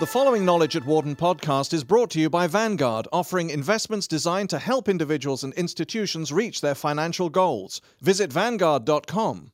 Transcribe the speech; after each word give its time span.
The 0.00 0.06
following 0.06 0.44
Knowledge 0.44 0.76
at 0.76 0.84
Wharton 0.84 1.16
podcast 1.16 1.72
is 1.72 1.84
brought 1.84 2.10
to 2.10 2.20
you 2.20 2.28
by 2.30 2.46
Vanguard, 2.46 3.06
offering 3.12 3.50
investments 3.50 4.06
designed 4.06 4.50
to 4.50 4.58
help 4.58 4.88
individuals 4.88 5.44
and 5.44 5.52
institutions 5.54 6.32
reach 6.32 6.60
their 6.60 6.74
financial 6.74 7.28
goals. 7.30 7.80
Visit 8.00 8.32
Vanguard.com. 8.32 9.52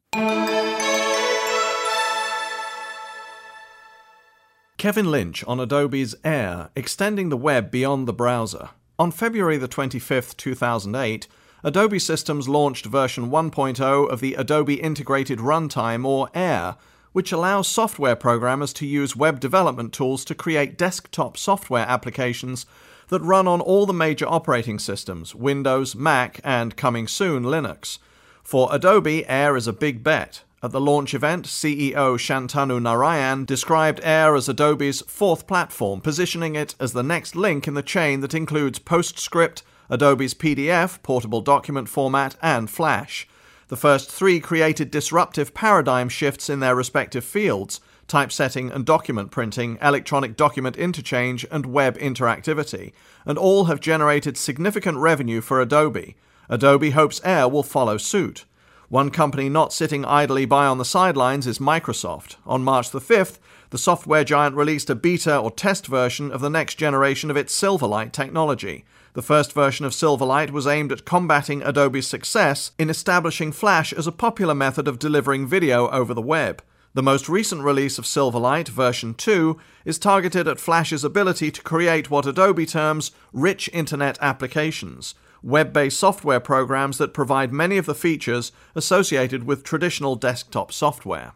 Kevin 4.77 5.11
Lynch 5.11 5.45
on 5.45 5.61
Adobe's 5.61 6.15
Air, 6.25 6.71
extending 6.77 7.31
the 7.31 7.37
web 7.37 7.71
beyond 7.71 8.07
the 8.07 8.13
browser. 8.13 8.71
On 8.99 9.11
February 9.11 9.57
the 9.57 9.69
25th, 9.69 10.37
2008, 10.37 11.27
Adobe 11.63 11.99
Systems 11.99 12.49
launched 12.49 12.85
version 12.85 13.31
1.0 13.31 14.11
of 14.11 14.21
the 14.21 14.35
Adobe 14.35 14.75
Integrated 14.75 15.39
Runtime, 15.39 16.05
or 16.05 16.29
AIR, 16.35 16.77
which 17.15 17.31
allows 17.31 17.69
software 17.69 18.17
programmers 18.17 18.73
to 18.73 18.85
use 18.85 19.15
web 19.15 19.39
development 19.39 19.93
tools 19.93 20.25
to 20.25 20.35
create 20.35 20.77
desktop 20.77 21.37
software 21.37 21.87
applications 21.87 22.67
that 23.07 23.23
run 23.23 23.47
on 23.47 23.61
all 23.61 23.87
the 23.87 23.93
major 23.93 24.27
operating 24.27 24.81
systems 24.81 25.33
Windows, 25.33 25.95
Mac, 25.95 26.41
and 26.43 26.77
coming 26.77 27.07
soon, 27.07 27.45
Linux. 27.45 27.99
For 28.43 28.69
Adobe, 28.73 29.25
Air 29.29 29.57
is 29.57 29.69
a 29.69 29.73
big 29.73 30.03
bet. 30.03 30.43
At 30.61 30.73
the 30.73 30.81
launch 30.81 31.15
event, 31.15 31.47
CEO 31.47 32.19
Shantanu 32.19 32.83
Narayan 32.83 33.45
described 33.45 34.01
Air 34.03 34.35
as 34.35 34.49
Adobe's 34.49 35.01
fourth 35.03 35.47
platform, 35.47 36.01
positioning 36.01 36.57
it 36.57 36.75
as 36.81 36.95
the 36.95 37.05
next 37.05 37.37
link 37.37 37.69
in 37.69 37.75
the 37.75 37.83
chain 37.83 38.23
that 38.23 38.35
includes 38.35 38.81
PostScript, 38.81 39.63
Adobe's 39.89 40.35
PDF, 40.35 41.01
portable 41.05 41.43
document 41.43 41.89
format, 41.89 42.35
and 42.43 42.69
Flash. 42.69 43.29
The 43.75 43.81
first 43.81 44.09
three 44.09 44.39
created 44.39 44.93
disruptive 44.93 45.53
paradigm 45.53 46.09
shifts 46.09 46.49
in 46.49 46.61
their 46.61 46.77
respective 46.77 47.25
fields 47.25 47.81
typesetting 48.07 48.71
and 48.71 48.87
document 48.87 49.33
printing, 49.33 49.79
electronic 49.83 50.37
document 50.37 50.77
interchange, 50.77 51.45
and 51.51 51.67
web 51.67 51.99
interactivity, 51.99 52.93
and 53.27 53.37
all 53.37 53.65
have 53.65 53.81
generated 53.81 54.37
significant 54.37 54.99
revenue 54.99 55.41
for 55.41 55.61
Adobe. 55.61 56.15
Adobe 56.49 56.91
hopes 56.91 57.21
Air 57.25 57.49
will 57.49 57.65
follow 57.65 57.97
suit. 57.97 58.45
One 58.89 59.11
company 59.11 59.49
not 59.49 59.73
sitting 59.73 60.05
idly 60.05 60.45
by 60.45 60.67
on 60.67 60.79
the 60.79 60.85
sidelines 60.85 61.49
is 61.49 61.59
Microsoft. 61.59 62.37
On 62.47 62.63
March 62.63 62.91
the 62.91 63.01
5th, 63.01 63.39
the 63.71 63.79
software 63.79 64.23
giant 64.23 64.55
released 64.55 64.89
a 64.89 64.95
beta 64.95 65.37
or 65.37 65.51
test 65.51 65.89
version 65.89 66.31
of 66.31 66.41
the 66.41 66.49
next 66.49 66.77
generation 66.77 67.29
of 67.29 67.37
its 67.37 67.61
Silverlight 67.61 68.13
technology. 68.13 68.85
The 69.15 69.23
first 69.23 69.53
version 69.53 69.87
of 69.87 69.93
Silverlight 69.93 70.51
was 70.51 70.67
aimed 70.67 70.91
at 70.91 71.05
combating 71.05 71.63
Adobe's 71.63 72.09
success 72.09 72.73
in 72.81 72.91
establishing 72.91 73.53
Flash 73.53 73.93
as 73.93 74.09
a 74.09 74.13
popular 74.13 74.57
method 74.57 74.89
of 74.89 74.99
delivering 74.99 75.47
video 75.47 75.89
over 75.91 76.13
the 76.13 76.21
web. 76.21 76.65
The 76.95 77.03
most 77.03 77.29
recent 77.29 77.63
release 77.63 77.97
of 77.97 78.07
Silverlight, 78.07 78.67
version 78.67 79.15
2, 79.15 79.57
is 79.85 80.01
targeted 80.01 80.49
at 80.49 80.59
Flash's 80.59 81.05
ability 81.05 81.53
to 81.53 81.63
create 81.63 82.11
what 82.11 82.27
Adobe 82.27 82.67
terms 82.67 83.13
rich 83.33 83.71
internet 83.73 84.19
applications, 84.21 85.15
web 85.45 85.73
based 85.73 86.01
software 86.01 86.41
programs 86.41 86.99
that 86.99 87.15
provide 87.15 87.53
many 87.53 87.79
of 87.79 87.87
the 87.87 87.95
features 87.95 88.51
associated 88.75 89.45
with 89.45 89.63
traditional 89.63 90.17
desktop 90.17 90.73
software. 90.73 91.35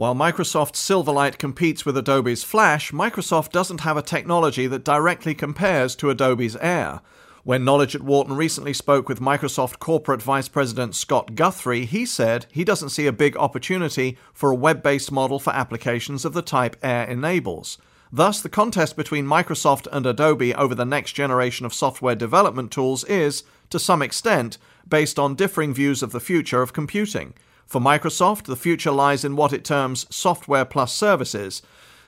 While 0.00 0.14
Microsoft's 0.14 0.80
Silverlight 0.80 1.36
competes 1.36 1.84
with 1.84 1.94
Adobe's 1.94 2.42
Flash, 2.42 2.90
Microsoft 2.90 3.50
doesn't 3.50 3.82
have 3.82 3.98
a 3.98 4.02
technology 4.02 4.66
that 4.66 4.82
directly 4.82 5.34
compares 5.34 5.94
to 5.96 6.08
Adobe's 6.08 6.56
Air. 6.56 7.02
When 7.42 7.64
Knowledge 7.64 7.94
at 7.94 8.02
Wharton 8.02 8.36
recently 8.36 8.74
spoke 8.74 9.08
with 9.08 9.18
Microsoft 9.18 9.78
Corporate 9.78 10.20
Vice 10.20 10.48
President 10.48 10.94
Scott 10.94 11.34
Guthrie, 11.34 11.86
he 11.86 12.04
said 12.04 12.44
he 12.52 12.64
doesn't 12.64 12.90
see 12.90 13.06
a 13.06 13.12
big 13.12 13.34
opportunity 13.38 14.18
for 14.34 14.50
a 14.50 14.54
web 14.54 14.82
based 14.82 15.10
model 15.10 15.38
for 15.38 15.54
applications 15.54 16.26
of 16.26 16.34
the 16.34 16.42
type 16.42 16.76
Air 16.82 17.04
enables. 17.04 17.78
Thus, 18.12 18.42
the 18.42 18.50
contest 18.50 18.94
between 18.94 19.24
Microsoft 19.24 19.86
and 19.90 20.04
Adobe 20.04 20.54
over 20.54 20.74
the 20.74 20.84
next 20.84 21.12
generation 21.12 21.64
of 21.64 21.72
software 21.72 22.14
development 22.14 22.72
tools 22.72 23.04
is, 23.04 23.42
to 23.70 23.78
some 23.78 24.02
extent, 24.02 24.58
based 24.86 25.18
on 25.18 25.34
differing 25.34 25.72
views 25.72 26.02
of 26.02 26.12
the 26.12 26.20
future 26.20 26.60
of 26.60 26.74
computing. 26.74 27.32
For 27.64 27.80
Microsoft, 27.80 28.42
the 28.44 28.56
future 28.56 28.90
lies 28.90 29.24
in 29.24 29.36
what 29.36 29.54
it 29.54 29.64
terms 29.64 30.04
software 30.14 30.66
plus 30.66 30.92
services, 30.92 31.62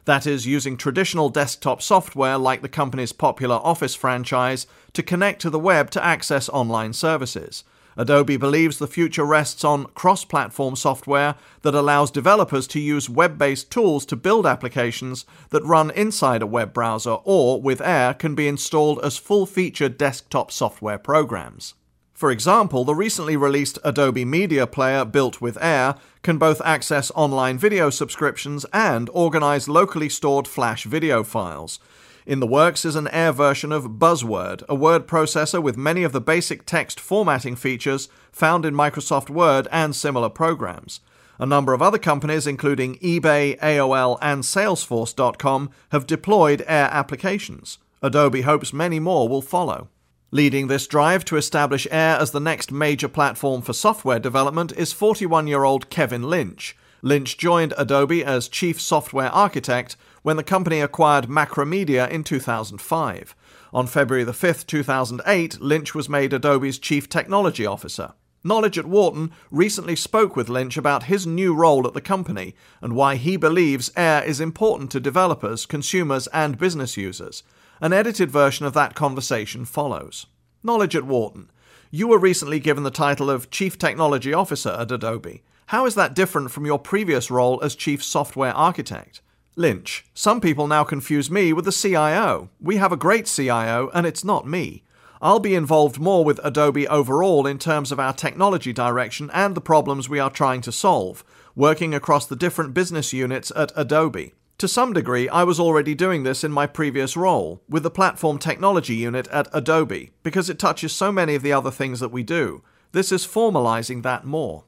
that 0.04 0.26
is, 0.26 0.46
using 0.46 0.76
traditional 0.76 1.28
desktop 1.28 1.80
software 1.80 2.38
like 2.38 2.62
the 2.62 2.68
company's 2.68 3.12
popular 3.12 3.56
Office 3.56 3.94
franchise 3.94 4.66
to 4.92 5.02
connect 5.02 5.40
to 5.42 5.50
the 5.50 5.58
web 5.58 5.90
to 5.90 6.04
access 6.04 6.48
online 6.48 6.92
services. 6.92 7.64
Adobe 7.96 8.36
believes 8.36 8.78
the 8.78 8.86
future 8.86 9.24
rests 9.24 9.64
on 9.64 9.84
cross 9.86 10.24
platform 10.24 10.76
software 10.76 11.34
that 11.60 11.74
allows 11.74 12.10
developers 12.10 12.66
to 12.68 12.80
use 12.80 13.10
web 13.10 13.36
based 13.36 13.70
tools 13.70 14.06
to 14.06 14.16
build 14.16 14.46
applications 14.46 15.26
that 15.50 15.64
run 15.64 15.90
inside 15.90 16.42
a 16.42 16.46
web 16.46 16.72
browser 16.72 17.18
or, 17.24 17.60
with 17.60 17.80
Air, 17.80 18.14
can 18.14 18.34
be 18.34 18.48
installed 18.48 18.98
as 19.04 19.18
full 19.18 19.44
featured 19.44 19.98
desktop 19.98 20.50
software 20.50 20.98
programs. 20.98 21.74
For 22.22 22.30
example, 22.30 22.84
the 22.84 22.94
recently 22.94 23.36
released 23.36 23.80
Adobe 23.82 24.24
Media 24.24 24.64
Player 24.64 25.04
built 25.04 25.40
with 25.40 25.58
Air 25.60 25.96
can 26.22 26.38
both 26.38 26.60
access 26.60 27.10
online 27.16 27.58
video 27.58 27.90
subscriptions 27.90 28.64
and 28.72 29.10
organize 29.12 29.68
locally 29.68 30.08
stored 30.08 30.46
Flash 30.46 30.84
video 30.84 31.24
files. 31.24 31.80
In 32.24 32.38
the 32.38 32.46
works 32.46 32.84
is 32.84 32.94
an 32.94 33.08
Air 33.08 33.32
version 33.32 33.72
of 33.72 33.98
Buzzword, 33.98 34.62
a 34.68 34.74
word 34.76 35.08
processor 35.08 35.60
with 35.60 35.76
many 35.76 36.04
of 36.04 36.12
the 36.12 36.20
basic 36.20 36.64
text 36.64 37.00
formatting 37.00 37.56
features 37.56 38.08
found 38.30 38.64
in 38.64 38.72
Microsoft 38.72 39.28
Word 39.28 39.66
and 39.72 39.96
similar 39.96 40.28
programs. 40.28 41.00
A 41.40 41.44
number 41.44 41.72
of 41.72 41.82
other 41.82 41.98
companies, 41.98 42.46
including 42.46 42.98
eBay, 42.98 43.58
AOL, 43.58 44.16
and 44.22 44.44
Salesforce.com, 44.44 45.70
have 45.90 46.06
deployed 46.06 46.62
Air 46.68 46.88
applications. 46.92 47.78
Adobe 48.00 48.42
hopes 48.42 48.72
many 48.72 49.00
more 49.00 49.28
will 49.28 49.42
follow. 49.42 49.88
Leading 50.34 50.68
this 50.68 50.86
drive 50.86 51.26
to 51.26 51.36
establish 51.36 51.86
Air 51.90 52.16
as 52.16 52.30
the 52.30 52.40
next 52.40 52.72
major 52.72 53.06
platform 53.06 53.60
for 53.60 53.74
software 53.74 54.18
development 54.18 54.72
is 54.72 54.90
41 54.90 55.46
year 55.46 55.62
old 55.62 55.90
Kevin 55.90 56.22
Lynch. 56.22 56.74
Lynch 57.02 57.36
joined 57.36 57.74
Adobe 57.76 58.24
as 58.24 58.48
chief 58.48 58.80
software 58.80 59.28
architect 59.28 59.94
when 60.22 60.38
the 60.38 60.42
company 60.42 60.80
acquired 60.80 61.26
Macromedia 61.26 62.08
in 62.08 62.24
2005. 62.24 63.36
On 63.74 63.86
February 63.86 64.24
5, 64.24 64.66
2008, 64.66 65.60
Lynch 65.60 65.94
was 65.94 66.08
made 66.08 66.32
Adobe's 66.32 66.78
chief 66.78 67.10
technology 67.10 67.66
officer. 67.66 68.14
Knowledge 68.42 68.78
at 68.78 68.86
Wharton 68.86 69.32
recently 69.50 69.94
spoke 69.94 70.34
with 70.34 70.48
Lynch 70.48 70.78
about 70.78 71.04
his 71.04 71.26
new 71.26 71.54
role 71.54 71.86
at 71.86 71.92
the 71.92 72.00
company 72.00 72.54
and 72.80 72.94
why 72.94 73.16
he 73.16 73.36
believes 73.36 73.92
Air 73.98 74.24
is 74.24 74.40
important 74.40 74.90
to 74.92 74.98
developers, 74.98 75.66
consumers, 75.66 76.26
and 76.28 76.56
business 76.56 76.96
users. 76.96 77.42
An 77.82 77.92
edited 77.92 78.30
version 78.30 78.64
of 78.64 78.74
that 78.74 78.94
conversation 78.94 79.64
follows. 79.64 80.26
Knowledge 80.62 80.94
at 80.94 81.02
Wharton. 81.02 81.50
You 81.90 82.06
were 82.06 82.18
recently 82.18 82.60
given 82.60 82.84
the 82.84 82.92
title 82.92 83.28
of 83.28 83.50
Chief 83.50 83.76
Technology 83.76 84.32
Officer 84.32 84.70
at 84.78 84.92
Adobe. 84.92 85.42
How 85.66 85.84
is 85.84 85.96
that 85.96 86.14
different 86.14 86.52
from 86.52 86.64
your 86.64 86.78
previous 86.78 87.28
role 87.28 87.60
as 87.60 87.74
Chief 87.74 88.00
Software 88.04 88.54
Architect? 88.54 89.20
Lynch. 89.56 90.04
Some 90.14 90.40
people 90.40 90.68
now 90.68 90.84
confuse 90.84 91.28
me 91.28 91.52
with 91.52 91.64
the 91.64 91.72
CIO. 91.72 92.50
We 92.60 92.76
have 92.76 92.92
a 92.92 92.96
great 92.96 93.26
CIO, 93.26 93.90
and 93.92 94.06
it's 94.06 94.22
not 94.22 94.46
me. 94.46 94.84
I'll 95.20 95.40
be 95.40 95.56
involved 95.56 95.98
more 95.98 96.24
with 96.24 96.38
Adobe 96.44 96.86
overall 96.86 97.48
in 97.48 97.58
terms 97.58 97.90
of 97.90 97.98
our 97.98 98.12
technology 98.12 98.72
direction 98.72 99.28
and 99.34 99.56
the 99.56 99.60
problems 99.60 100.08
we 100.08 100.20
are 100.20 100.30
trying 100.30 100.60
to 100.60 100.70
solve, 100.70 101.24
working 101.56 101.94
across 101.94 102.26
the 102.26 102.36
different 102.36 102.74
business 102.74 103.12
units 103.12 103.50
at 103.56 103.72
Adobe. 103.74 104.34
To 104.62 104.68
some 104.68 104.92
degree, 104.92 105.28
I 105.28 105.42
was 105.42 105.58
already 105.58 105.92
doing 105.92 106.22
this 106.22 106.44
in 106.44 106.52
my 106.52 106.68
previous 106.68 107.16
role, 107.16 107.60
with 107.68 107.82
the 107.82 107.90
Platform 107.90 108.38
Technology 108.38 108.94
Unit 108.94 109.26
at 109.26 109.48
Adobe, 109.52 110.12
because 110.22 110.48
it 110.48 110.60
touches 110.60 110.92
so 110.92 111.10
many 111.10 111.34
of 111.34 111.42
the 111.42 111.52
other 111.52 111.72
things 111.72 111.98
that 111.98 112.12
we 112.12 112.22
do. 112.22 112.62
This 112.92 113.10
is 113.10 113.26
formalizing 113.26 114.04
that 114.04 114.24
more. 114.24 114.62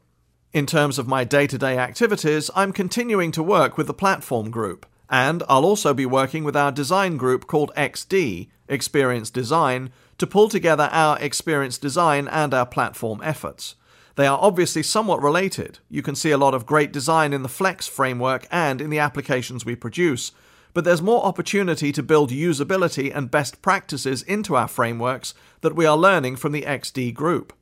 In 0.53 0.67
terms 0.67 0.99
of 0.99 1.07
my 1.07 1.23
day 1.23 1.47
to 1.47 1.57
day 1.57 1.79
activities, 1.79 2.51
I'm 2.57 2.73
continuing 2.73 3.31
to 3.31 3.43
work 3.45 3.79
with 3.79 3.87
the 3.87 3.95
Platform 3.95 4.51
Group, 4.51 4.85
and 5.09 5.45
I'll 5.49 5.65
also 5.65 5.95
be 5.95 6.07
working 6.07 6.43
with 6.43 6.57
our 6.57 6.73
design 6.73 7.17
group 7.17 7.47
called 7.47 7.71
XD, 7.77 8.49
Experience 8.69 9.31
Design, 9.31 9.93
to 10.19 10.27
pull 10.27 10.49
together 10.49 10.89
our 10.91 11.21
experience 11.21 11.79
design 11.79 12.27
and 12.27 12.53
our 12.53 12.67
platform 12.67 13.21
efforts. 13.23 13.77
They 14.17 14.27
are 14.27 14.39
obviously 14.41 14.83
somewhat 14.83 15.23
related. 15.23 15.81
You 15.89 16.03
can 16.03 16.15
see 16.15 16.31
a 16.31 16.39
lot 16.39 16.55
of 16.55 16.67
great 16.67 16.93
design 16.93 17.33
in 17.33 17.43
the 17.43 17.49
Flex 17.49 17.89
framework 17.89 18.47
and 18.51 18.81
in 18.81 18.91
the 18.91 19.01
applications 19.01 19.65
we 19.65 19.75
produce, 19.75 20.31
but 20.73 20.85
there's 20.85 21.03
more 21.03 21.25
opportunity 21.25 21.93
to 21.93 22.03
build 22.03 22.31
usability 22.31 23.15
and 23.15 23.31
best 23.31 23.63
practices 23.63 24.23
into 24.23 24.57
our 24.57 24.69
frameworks 24.69 25.35
that 25.63 25.75
we 25.75 25.87
are 25.87 25.97
learning 25.97 26.37
from 26.37 26.53
the 26.53 26.63
XD 26.63 27.15
group. 27.15 27.53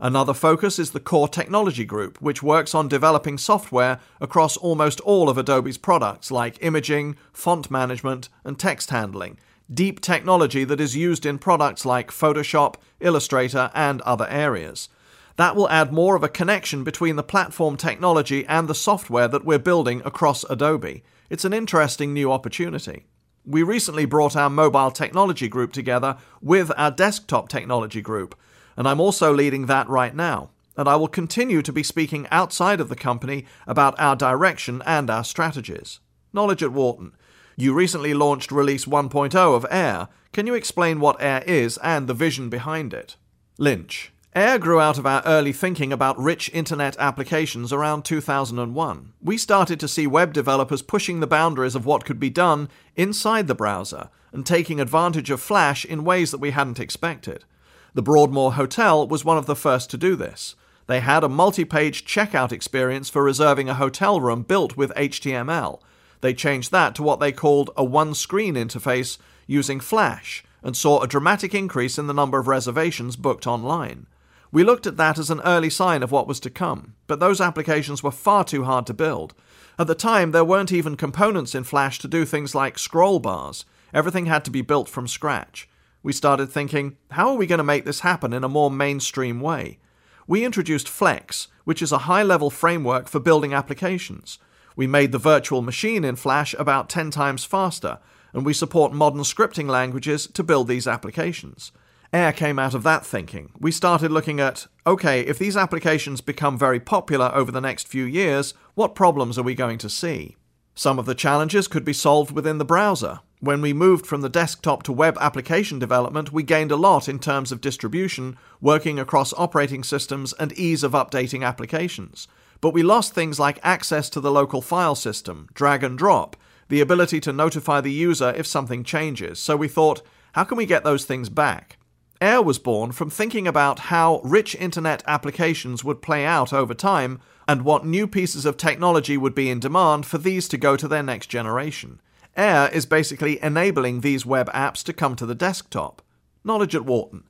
Another 0.00 0.34
focus 0.34 0.78
is 0.78 0.90
the 0.90 1.00
Core 1.00 1.28
Technology 1.28 1.84
Group, 1.84 2.20
which 2.20 2.42
works 2.42 2.74
on 2.74 2.88
developing 2.88 3.38
software 3.38 4.00
across 4.20 4.56
almost 4.56 4.98
all 5.00 5.28
of 5.28 5.38
Adobe's 5.38 5.78
products 5.78 6.30
like 6.30 6.58
imaging, 6.60 7.16
font 7.32 7.70
management, 7.70 8.28
and 8.42 8.58
text 8.58 8.90
handling, 8.90 9.38
deep 9.72 10.00
technology 10.00 10.64
that 10.64 10.80
is 10.80 10.96
used 10.96 11.24
in 11.24 11.38
products 11.38 11.86
like 11.86 12.10
Photoshop, 12.10 12.74
Illustrator, 12.98 13.70
and 13.74 14.00
other 14.02 14.26
areas. 14.28 14.88
That 15.36 15.56
will 15.56 15.68
add 15.68 15.92
more 15.92 16.14
of 16.16 16.22
a 16.22 16.28
connection 16.28 16.84
between 16.84 17.16
the 17.16 17.22
platform 17.22 17.76
technology 17.76 18.44
and 18.46 18.68
the 18.68 18.74
software 18.74 19.28
that 19.28 19.44
we're 19.44 19.58
building 19.58 20.02
across 20.04 20.44
Adobe. 20.50 21.02
It's 21.30 21.44
an 21.44 21.52
interesting 21.52 22.12
new 22.12 22.30
opportunity. 22.30 23.06
We 23.44 23.62
recently 23.62 24.04
brought 24.04 24.36
our 24.36 24.50
mobile 24.50 24.90
technology 24.90 25.48
group 25.48 25.72
together 25.72 26.16
with 26.40 26.70
our 26.76 26.90
desktop 26.90 27.48
technology 27.48 28.00
group, 28.00 28.38
and 28.76 28.86
I'm 28.86 29.00
also 29.00 29.32
leading 29.32 29.66
that 29.66 29.88
right 29.88 30.14
now. 30.14 30.50
And 30.76 30.88
I 30.88 30.96
will 30.96 31.08
continue 31.08 31.60
to 31.62 31.72
be 31.72 31.82
speaking 31.82 32.26
outside 32.30 32.80
of 32.80 32.88
the 32.88 32.96
company 32.96 33.46
about 33.66 33.98
our 33.98 34.16
direction 34.16 34.82
and 34.86 35.10
our 35.10 35.24
strategies. 35.24 36.00
Knowledge 36.32 36.62
at 36.62 36.72
Wharton. 36.72 37.12
You 37.56 37.74
recently 37.74 38.14
launched 38.14 38.50
release 38.50 38.86
1.0 38.86 39.34
of 39.34 39.66
Air. 39.70 40.08
Can 40.32 40.46
you 40.46 40.54
explain 40.54 41.00
what 41.00 41.20
Air 41.20 41.42
is 41.46 41.78
and 41.78 42.06
the 42.06 42.14
vision 42.14 42.48
behind 42.48 42.94
it? 42.94 43.16
Lynch. 43.58 44.12
Air 44.34 44.58
grew 44.58 44.80
out 44.80 44.96
of 44.96 45.04
our 45.04 45.22
early 45.26 45.52
thinking 45.52 45.92
about 45.92 46.18
rich 46.18 46.50
internet 46.54 46.96
applications 46.98 47.70
around 47.70 48.06
2001. 48.06 49.12
We 49.20 49.36
started 49.36 49.78
to 49.78 49.88
see 49.88 50.06
web 50.06 50.32
developers 50.32 50.80
pushing 50.80 51.20
the 51.20 51.26
boundaries 51.26 51.74
of 51.74 51.84
what 51.84 52.06
could 52.06 52.18
be 52.18 52.30
done 52.30 52.70
inside 52.96 53.46
the 53.46 53.54
browser 53.54 54.08
and 54.32 54.46
taking 54.46 54.80
advantage 54.80 55.28
of 55.28 55.42
Flash 55.42 55.84
in 55.84 56.02
ways 56.02 56.30
that 56.30 56.38
we 56.38 56.52
hadn't 56.52 56.80
expected. 56.80 57.44
The 57.92 58.00
Broadmoor 58.00 58.54
Hotel 58.54 59.06
was 59.06 59.22
one 59.22 59.36
of 59.36 59.44
the 59.44 59.54
first 59.54 59.90
to 59.90 59.98
do 59.98 60.16
this. 60.16 60.54
They 60.86 61.00
had 61.00 61.24
a 61.24 61.28
multi 61.28 61.66
page 61.66 62.06
checkout 62.06 62.52
experience 62.52 63.10
for 63.10 63.22
reserving 63.22 63.68
a 63.68 63.74
hotel 63.74 64.18
room 64.18 64.44
built 64.44 64.78
with 64.78 64.94
HTML. 64.94 65.78
They 66.22 66.32
changed 66.32 66.72
that 66.72 66.94
to 66.94 67.02
what 67.02 67.20
they 67.20 67.32
called 67.32 67.68
a 67.76 67.84
one 67.84 68.14
screen 68.14 68.54
interface 68.54 69.18
using 69.46 69.78
Flash 69.78 70.42
and 70.62 70.74
saw 70.74 71.02
a 71.02 71.06
dramatic 71.06 71.54
increase 71.54 71.98
in 71.98 72.06
the 72.06 72.14
number 72.14 72.38
of 72.38 72.48
reservations 72.48 73.16
booked 73.16 73.46
online. 73.46 74.06
We 74.52 74.64
looked 74.64 74.86
at 74.86 74.98
that 74.98 75.18
as 75.18 75.30
an 75.30 75.40
early 75.40 75.70
sign 75.70 76.02
of 76.02 76.12
what 76.12 76.28
was 76.28 76.38
to 76.40 76.50
come, 76.50 76.94
but 77.06 77.20
those 77.20 77.40
applications 77.40 78.02
were 78.02 78.10
far 78.10 78.44
too 78.44 78.64
hard 78.64 78.86
to 78.86 78.94
build. 78.94 79.34
At 79.78 79.86
the 79.86 79.94
time, 79.94 80.32
there 80.32 80.44
weren't 80.44 80.70
even 80.70 80.94
components 80.94 81.54
in 81.54 81.64
Flash 81.64 81.98
to 82.00 82.08
do 82.08 82.26
things 82.26 82.54
like 82.54 82.78
scroll 82.78 83.18
bars. 83.18 83.64
Everything 83.94 84.26
had 84.26 84.44
to 84.44 84.50
be 84.50 84.60
built 84.60 84.90
from 84.90 85.08
scratch. 85.08 85.70
We 86.02 86.12
started 86.12 86.50
thinking, 86.50 86.98
how 87.12 87.30
are 87.30 87.36
we 87.36 87.46
going 87.46 87.58
to 87.58 87.64
make 87.64 87.86
this 87.86 88.00
happen 88.00 88.34
in 88.34 88.44
a 88.44 88.48
more 88.48 88.70
mainstream 88.70 89.40
way? 89.40 89.78
We 90.26 90.44
introduced 90.44 90.88
Flex, 90.88 91.48
which 91.64 91.80
is 91.80 91.90
a 91.90 91.98
high 91.98 92.22
level 92.22 92.50
framework 92.50 93.08
for 93.08 93.20
building 93.20 93.54
applications. 93.54 94.38
We 94.76 94.86
made 94.86 95.12
the 95.12 95.18
virtual 95.18 95.62
machine 95.62 96.04
in 96.04 96.16
Flash 96.16 96.54
about 96.58 96.90
10 96.90 97.10
times 97.10 97.44
faster, 97.44 98.00
and 98.34 98.44
we 98.44 98.52
support 98.52 98.92
modern 98.92 99.22
scripting 99.22 99.68
languages 99.68 100.26
to 100.26 100.42
build 100.42 100.68
these 100.68 100.86
applications. 100.86 101.72
Air 102.12 102.32
came 102.32 102.58
out 102.58 102.74
of 102.74 102.82
that 102.82 103.06
thinking. 103.06 103.52
We 103.58 103.72
started 103.72 104.12
looking 104.12 104.38
at 104.38 104.66
okay, 104.86 105.20
if 105.22 105.38
these 105.38 105.56
applications 105.56 106.20
become 106.20 106.58
very 106.58 106.78
popular 106.78 107.30
over 107.34 107.50
the 107.50 107.60
next 107.60 107.88
few 107.88 108.04
years, 108.04 108.52
what 108.74 108.94
problems 108.94 109.38
are 109.38 109.42
we 109.42 109.54
going 109.54 109.78
to 109.78 109.88
see? 109.88 110.36
Some 110.74 110.98
of 110.98 111.06
the 111.06 111.14
challenges 111.14 111.68
could 111.68 111.84
be 111.84 111.94
solved 111.94 112.30
within 112.32 112.58
the 112.58 112.64
browser. 112.64 113.20
When 113.40 113.62
we 113.62 113.72
moved 113.72 114.06
from 114.06 114.20
the 114.20 114.28
desktop 114.28 114.82
to 114.84 114.92
web 114.92 115.16
application 115.20 115.78
development, 115.78 116.32
we 116.32 116.42
gained 116.42 116.70
a 116.70 116.76
lot 116.76 117.08
in 117.08 117.18
terms 117.18 117.50
of 117.50 117.60
distribution, 117.60 118.36
working 118.60 118.98
across 118.98 119.32
operating 119.34 119.82
systems, 119.82 120.32
and 120.34 120.52
ease 120.52 120.82
of 120.82 120.92
updating 120.92 121.44
applications. 121.44 122.28
But 122.60 122.74
we 122.74 122.82
lost 122.82 123.14
things 123.14 123.40
like 123.40 123.58
access 123.62 124.08
to 124.10 124.20
the 124.20 124.30
local 124.30 124.62
file 124.62 124.94
system, 124.94 125.48
drag 125.54 125.82
and 125.82 125.98
drop, 125.98 126.36
the 126.68 126.80
ability 126.80 127.20
to 127.20 127.32
notify 127.32 127.80
the 127.80 127.92
user 127.92 128.32
if 128.36 128.46
something 128.46 128.84
changes. 128.84 129.38
So 129.38 129.56
we 129.56 129.68
thought, 129.68 130.02
how 130.32 130.44
can 130.44 130.56
we 130.56 130.66
get 130.66 130.84
those 130.84 131.04
things 131.04 131.28
back? 131.28 131.78
Air 132.22 132.40
was 132.40 132.60
born 132.60 132.92
from 132.92 133.10
thinking 133.10 133.48
about 133.48 133.80
how 133.90 134.20
rich 134.22 134.54
internet 134.54 135.02
applications 135.08 135.82
would 135.82 136.00
play 136.00 136.24
out 136.24 136.52
over 136.52 136.72
time 136.72 137.18
and 137.48 137.62
what 137.62 137.84
new 137.84 138.06
pieces 138.06 138.46
of 138.46 138.56
technology 138.56 139.16
would 139.16 139.34
be 139.34 139.50
in 139.50 139.58
demand 139.58 140.06
for 140.06 140.18
these 140.18 140.46
to 140.50 140.56
go 140.56 140.76
to 140.76 140.86
their 140.86 141.02
next 141.02 141.26
generation. 141.26 142.00
Air 142.36 142.70
is 142.72 142.86
basically 142.86 143.42
enabling 143.42 144.02
these 144.02 144.24
web 144.24 144.48
apps 144.52 144.84
to 144.84 144.92
come 144.92 145.16
to 145.16 145.26
the 145.26 145.34
desktop. 145.34 146.00
Knowledge 146.44 146.76
at 146.76 146.84
Wharton. 146.84 147.24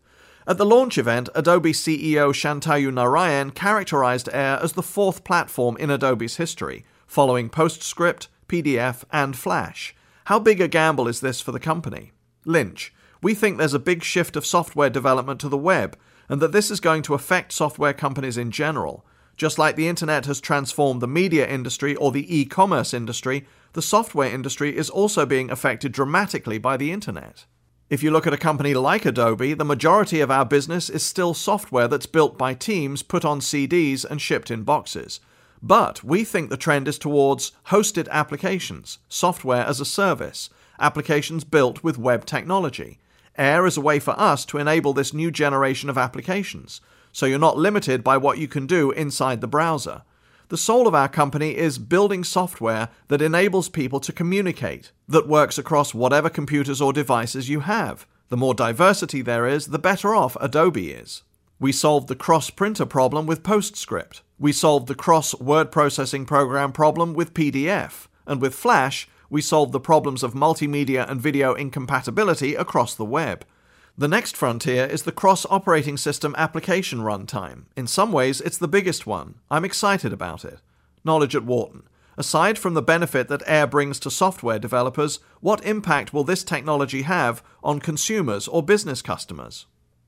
At 0.47 0.59
the 0.59 0.67
launch 0.67 0.99
event, 0.99 1.31
Adobe 1.35 1.73
CEO 1.73 2.31
Shantanu 2.35 2.93
Narayan 2.93 3.50
characterized 3.50 4.29
Air 4.31 4.59
as 4.62 4.75
the 4.75 4.83
fourth 4.83 5.25
platform 5.25 5.79
in 5.79 5.89
Adobe's 5.89 6.37
history, 6.37 6.85
following 7.06 7.49
PostScript, 7.49 8.27
PDF, 8.47 9.05
and 9.11 9.39
Flash. 9.39 9.97
How 10.27 10.39
big 10.39 10.61
a 10.61 10.69
gamble 10.69 11.09
is 11.09 11.21
this 11.21 11.41
for 11.41 11.50
the 11.50 11.59
company? 11.59 12.12
Lynch. 12.44 12.93
We 13.23 13.35
think 13.35 13.57
there's 13.57 13.73
a 13.73 13.79
big 13.79 14.03
shift 14.03 14.35
of 14.35 14.45
software 14.45 14.91
development 14.91 15.41
to 15.41 15.49
the 15.49 15.57
web, 15.57 15.97
and 16.29 16.41
that 16.41 16.51
this 16.51 16.73
is 16.73 16.81
going 16.81 17.03
to 17.03 17.15
affect 17.15 17.53
software 17.53 17.93
companies 17.93 18.37
in 18.37 18.51
general. 18.51 19.07
Just 19.37 19.59
like 19.59 19.77
the 19.77 19.87
internet 19.87 20.27
has 20.27 20.41
transformed 20.41 21.01
the 21.01 21.07
media 21.07 21.49
industry 21.49 21.95
or 21.95 22.11
the 22.11 22.37
e 22.37 22.45
commerce 22.45 22.93
industry, 22.93 23.47
the 23.75 23.83
software 23.83 24.29
industry 24.29 24.77
is 24.77 24.91
also 24.91 25.25
being 25.25 25.51
affected 25.51 25.93
dramatically 25.93 26.59
by 26.59 26.77
the 26.77 26.91
internet. 26.91 27.47
If 27.89 28.03
you 28.03 28.11
look 28.11 28.27
at 28.27 28.33
a 28.33 28.39
company 28.39 28.75
like 28.75 29.05
Adobe, 29.05 29.55
the 29.55 29.65
majority 29.65 30.21
of 30.21 30.31
our 30.31 30.45
business 30.45 30.91
is 30.91 31.05
still 31.05 31.33
software 31.33 31.87
that's 31.87 32.07
built 32.07 32.37
by 32.37 32.55
teams, 32.55 33.03
put 33.03 33.25
on 33.25 33.41
CDs, 33.41 34.05
and 34.05 34.21
shipped 34.21 34.51
in 34.51 34.65
boxes. 34.65 35.21
But 35.63 36.03
we 36.03 36.25
think 36.25 36.51
the 36.51 36.57
trend 36.57 36.89
is 36.89 36.99
towards 36.99 37.53
hosted 37.69 38.09
applications, 38.09 38.99
software 39.09 39.65
as 39.65 39.81
a 39.81 39.85
service, 39.85 40.51
applications 40.81 41.45
built 41.45 41.85
with 41.85 41.99
web 41.99 42.25
technology. 42.25 42.99
Air 43.37 43.67
is 43.67 43.76
a 43.76 43.81
way 43.81 43.99
for 43.99 44.19
us 44.19 44.44
to 44.46 44.58
enable 44.58 44.93
this 44.93 45.14
new 45.14 45.31
generation 45.31 45.88
of 45.88 45.96
applications, 45.96 46.81
so 47.12 47.26
you're 47.26 47.38
not 47.38 47.56
limited 47.56 48.05
by 48.05 48.17
what 48.17 48.38
you 48.38 48.49
can 48.49 48.67
do 48.67 48.90
inside 48.90 49.40
the 49.40 49.46
browser. 49.46 50.02
The 50.49 50.58
soul 50.58 50.87
of 50.87 50.94
our 50.94 51.08
company 51.08 51.56
is 51.56 51.79
building 51.79 52.25
software 52.25 52.90
that 53.08 53.23
enables 53.23 53.70
people 53.70 54.00
to 54.00 54.12
communicate, 54.12 54.93
that 55.08 55.26
works 55.26 55.56
across 55.56 55.94
whatever 55.94 56.29
computers 56.29 56.81
or 56.81 56.93
devices 56.93 57.49
you 57.49 57.61
have. 57.61 58.06
The 58.29 58.37
more 58.37 58.55
diversity 58.55 59.23
there 59.23 59.46
is, 59.46 59.69
the 59.69 59.79
better 59.79 60.14
off 60.14 60.37
Adobe 60.40 60.90
is. 60.90 61.23
We 61.58 61.73
solved 61.73 62.08
the 62.08 62.17
cross 62.17 62.50
printer 62.50 62.84
problem 62.84 63.25
with 63.25 63.43
PostScript. 63.43 64.20
We 64.38 64.52
solved 64.52 64.88
the 64.88 64.94
cross 64.94 65.34
word 65.40 65.70
processing 65.70 66.26
program 66.26 66.73
problem 66.73 67.14
with 67.14 67.34
PDF. 67.34 68.08
And 68.26 68.40
with 68.40 68.55
Flash, 68.55 69.08
we 69.32 69.40
solved 69.40 69.73
the 69.73 69.81
problems 69.81 70.23
of 70.23 70.34
multimedia 70.34 71.11
and 71.11 71.19
video 71.19 71.55
incompatibility 71.55 72.55
across 72.55 72.94
the 72.94 73.05
web. 73.05 73.46
The 73.96 74.06
next 74.06 74.37
frontier 74.37 74.84
is 74.84 75.05
the 75.05 75.11
cross 75.11 75.46
operating 75.49 75.96
system 75.96 76.34
application 76.37 76.99
runtime. 76.99 77.64
In 77.75 77.87
some 77.87 78.12
ways, 78.12 78.43
it's 78.43 78.58
the 78.58 78.69
biggest 78.69 79.06
one. 79.06 79.37
I'm 79.50 79.64
excited 79.64 80.12
about 80.12 80.44
it. 80.44 80.58
Knowledge 81.02 81.34
at 81.34 81.46
Wharton. 81.46 81.84
Aside 82.19 82.58
from 82.58 82.75
the 82.75 82.82
benefit 82.82 83.29
that 83.29 83.43
Air 83.46 83.67
brings 83.67 83.99
to 84.00 84.11
software 84.11 84.58
developers, 84.58 85.19
what 85.40 85.65
impact 85.65 86.12
will 86.12 86.24
this 86.24 86.44
technology 86.44 87.01
have 87.03 87.43
on 87.65 87.81
consumers 87.81 88.46
or 88.46 88.62
business 88.62 89.01
customers? 89.01 89.65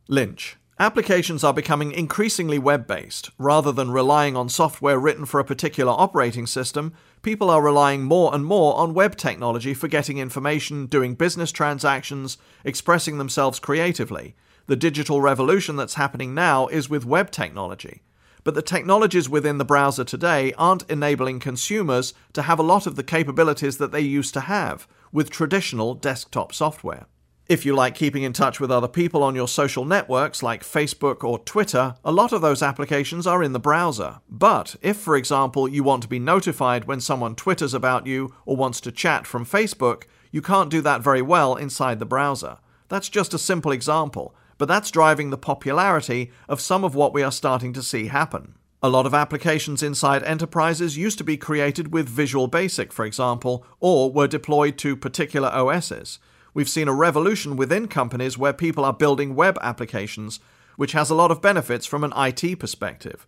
Lynch. 0.06 0.58
Applications 0.80 1.44
are 1.44 1.54
becoming 1.54 1.92
increasingly 1.92 2.58
web 2.58 2.84
based. 2.88 3.30
Rather 3.38 3.70
than 3.70 3.92
relying 3.92 4.36
on 4.36 4.48
software 4.48 4.98
written 4.98 5.24
for 5.24 5.38
a 5.38 5.44
particular 5.44 5.92
operating 5.92 6.46
system, 6.46 6.92
people 7.22 7.48
are 7.48 7.62
relying 7.62 8.02
more 8.02 8.34
and 8.34 8.44
more 8.44 8.74
on 8.74 8.92
web 8.92 9.14
technology 9.16 9.72
for 9.72 9.86
getting 9.86 10.18
information, 10.18 10.86
doing 10.86 11.14
business 11.14 11.52
transactions, 11.52 12.38
expressing 12.64 13.18
themselves 13.18 13.60
creatively. 13.60 14.34
The 14.66 14.74
digital 14.74 15.20
revolution 15.20 15.76
that's 15.76 15.94
happening 15.94 16.34
now 16.34 16.66
is 16.66 16.90
with 16.90 17.06
web 17.06 17.30
technology. 17.30 18.02
But 18.42 18.56
the 18.56 18.62
technologies 18.62 19.28
within 19.28 19.58
the 19.58 19.64
browser 19.64 20.02
today 20.02 20.54
aren't 20.58 20.90
enabling 20.90 21.38
consumers 21.38 22.14
to 22.32 22.42
have 22.42 22.58
a 22.58 22.64
lot 22.64 22.88
of 22.88 22.96
the 22.96 23.04
capabilities 23.04 23.78
that 23.78 23.92
they 23.92 24.00
used 24.00 24.34
to 24.34 24.40
have 24.40 24.88
with 25.12 25.30
traditional 25.30 25.94
desktop 25.94 26.52
software. 26.52 27.06
If 27.46 27.66
you 27.66 27.74
like 27.74 27.94
keeping 27.94 28.22
in 28.22 28.32
touch 28.32 28.58
with 28.58 28.70
other 28.70 28.88
people 28.88 29.22
on 29.22 29.34
your 29.34 29.48
social 29.48 29.84
networks 29.84 30.42
like 30.42 30.62
Facebook 30.62 31.22
or 31.22 31.38
Twitter, 31.40 31.94
a 32.02 32.10
lot 32.10 32.32
of 32.32 32.40
those 32.40 32.62
applications 32.62 33.26
are 33.26 33.42
in 33.42 33.52
the 33.52 33.60
browser. 33.60 34.20
But 34.30 34.76
if, 34.80 34.96
for 34.96 35.14
example, 35.14 35.68
you 35.68 35.82
want 35.82 36.02
to 36.04 36.08
be 36.08 36.18
notified 36.18 36.86
when 36.86 37.02
someone 37.02 37.34
twitters 37.34 37.74
about 37.74 38.06
you 38.06 38.34
or 38.46 38.56
wants 38.56 38.80
to 38.80 38.92
chat 38.92 39.26
from 39.26 39.44
Facebook, 39.44 40.04
you 40.30 40.40
can't 40.40 40.70
do 40.70 40.80
that 40.80 41.02
very 41.02 41.20
well 41.20 41.54
inside 41.54 41.98
the 41.98 42.06
browser. 42.06 42.56
That's 42.88 43.10
just 43.10 43.34
a 43.34 43.38
simple 43.38 43.72
example, 43.72 44.34
but 44.56 44.66
that's 44.66 44.90
driving 44.90 45.28
the 45.28 45.36
popularity 45.36 46.32
of 46.48 46.62
some 46.62 46.82
of 46.82 46.94
what 46.94 47.12
we 47.12 47.22
are 47.22 47.30
starting 47.30 47.74
to 47.74 47.82
see 47.82 48.06
happen. 48.06 48.54
A 48.82 48.88
lot 48.88 49.04
of 49.04 49.12
applications 49.12 49.82
inside 49.82 50.22
enterprises 50.22 50.96
used 50.96 51.18
to 51.18 51.24
be 51.24 51.36
created 51.36 51.92
with 51.92 52.08
Visual 52.08 52.48
Basic, 52.48 52.90
for 52.90 53.04
example, 53.04 53.66
or 53.80 54.10
were 54.10 54.28
deployed 54.28 54.78
to 54.78 54.96
particular 54.96 55.50
OSs. 55.50 56.18
We've 56.54 56.68
seen 56.68 56.86
a 56.86 56.94
revolution 56.94 57.56
within 57.56 57.88
companies 57.88 58.38
where 58.38 58.52
people 58.52 58.84
are 58.84 58.92
building 58.92 59.34
web 59.34 59.58
applications, 59.60 60.38
which 60.76 60.92
has 60.92 61.10
a 61.10 61.14
lot 61.14 61.32
of 61.32 61.42
benefits 61.42 61.84
from 61.84 62.04
an 62.04 62.12
IT 62.16 62.60
perspective. 62.60 63.26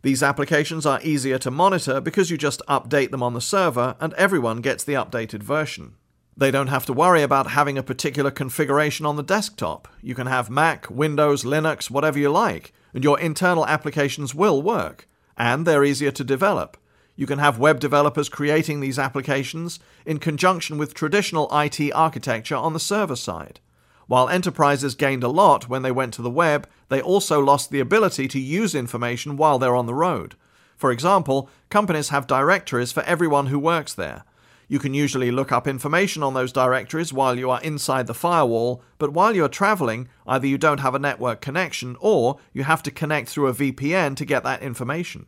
These 0.00 0.22
applications 0.22 0.86
are 0.86 1.00
easier 1.02 1.38
to 1.38 1.50
monitor 1.50 2.00
because 2.00 2.30
you 2.30 2.38
just 2.38 2.62
update 2.68 3.10
them 3.10 3.22
on 3.22 3.34
the 3.34 3.42
server 3.42 3.94
and 4.00 4.14
everyone 4.14 4.62
gets 4.62 4.82
the 4.82 4.94
updated 4.94 5.42
version. 5.42 5.96
They 6.34 6.50
don't 6.50 6.68
have 6.68 6.86
to 6.86 6.94
worry 6.94 7.22
about 7.22 7.50
having 7.50 7.76
a 7.76 7.82
particular 7.82 8.30
configuration 8.30 9.04
on 9.04 9.16
the 9.16 9.22
desktop. 9.22 9.86
You 10.00 10.14
can 10.14 10.26
have 10.26 10.48
Mac, 10.48 10.88
Windows, 10.90 11.44
Linux, 11.44 11.90
whatever 11.90 12.18
you 12.18 12.30
like, 12.30 12.72
and 12.94 13.04
your 13.04 13.20
internal 13.20 13.66
applications 13.66 14.34
will 14.34 14.62
work, 14.62 15.06
and 15.36 15.66
they're 15.66 15.84
easier 15.84 16.10
to 16.12 16.24
develop. 16.24 16.78
You 17.14 17.26
can 17.26 17.38
have 17.38 17.58
web 17.58 17.78
developers 17.78 18.28
creating 18.28 18.80
these 18.80 18.98
applications 18.98 19.78
in 20.06 20.18
conjunction 20.18 20.78
with 20.78 20.94
traditional 20.94 21.48
IT 21.52 21.92
architecture 21.92 22.56
on 22.56 22.72
the 22.72 22.80
server 22.80 23.16
side. 23.16 23.60
While 24.06 24.28
enterprises 24.28 24.94
gained 24.94 25.22
a 25.22 25.28
lot 25.28 25.68
when 25.68 25.82
they 25.82 25.92
went 25.92 26.14
to 26.14 26.22
the 26.22 26.30
web, 26.30 26.68
they 26.88 27.00
also 27.00 27.40
lost 27.40 27.70
the 27.70 27.80
ability 27.80 28.28
to 28.28 28.40
use 28.40 28.74
information 28.74 29.36
while 29.36 29.58
they're 29.58 29.76
on 29.76 29.86
the 29.86 29.94
road. 29.94 30.36
For 30.76 30.90
example, 30.90 31.48
companies 31.70 32.08
have 32.08 32.26
directories 32.26 32.92
for 32.92 33.02
everyone 33.04 33.46
who 33.46 33.58
works 33.58 33.94
there. 33.94 34.24
You 34.68 34.78
can 34.78 34.94
usually 34.94 35.30
look 35.30 35.52
up 35.52 35.66
information 35.66 36.22
on 36.22 36.34
those 36.34 36.50
directories 36.50 37.12
while 37.12 37.38
you 37.38 37.50
are 37.50 37.60
inside 37.60 38.06
the 38.06 38.14
firewall, 38.14 38.82
but 38.98 39.12
while 39.12 39.36
you 39.36 39.44
are 39.44 39.48
traveling, 39.48 40.08
either 40.26 40.46
you 40.46 40.56
don't 40.56 40.80
have 40.80 40.94
a 40.94 40.98
network 40.98 41.40
connection 41.42 41.96
or 42.00 42.38
you 42.52 42.64
have 42.64 42.82
to 42.84 42.90
connect 42.90 43.28
through 43.28 43.48
a 43.48 43.54
VPN 43.54 44.16
to 44.16 44.24
get 44.24 44.44
that 44.44 44.62
information. 44.62 45.26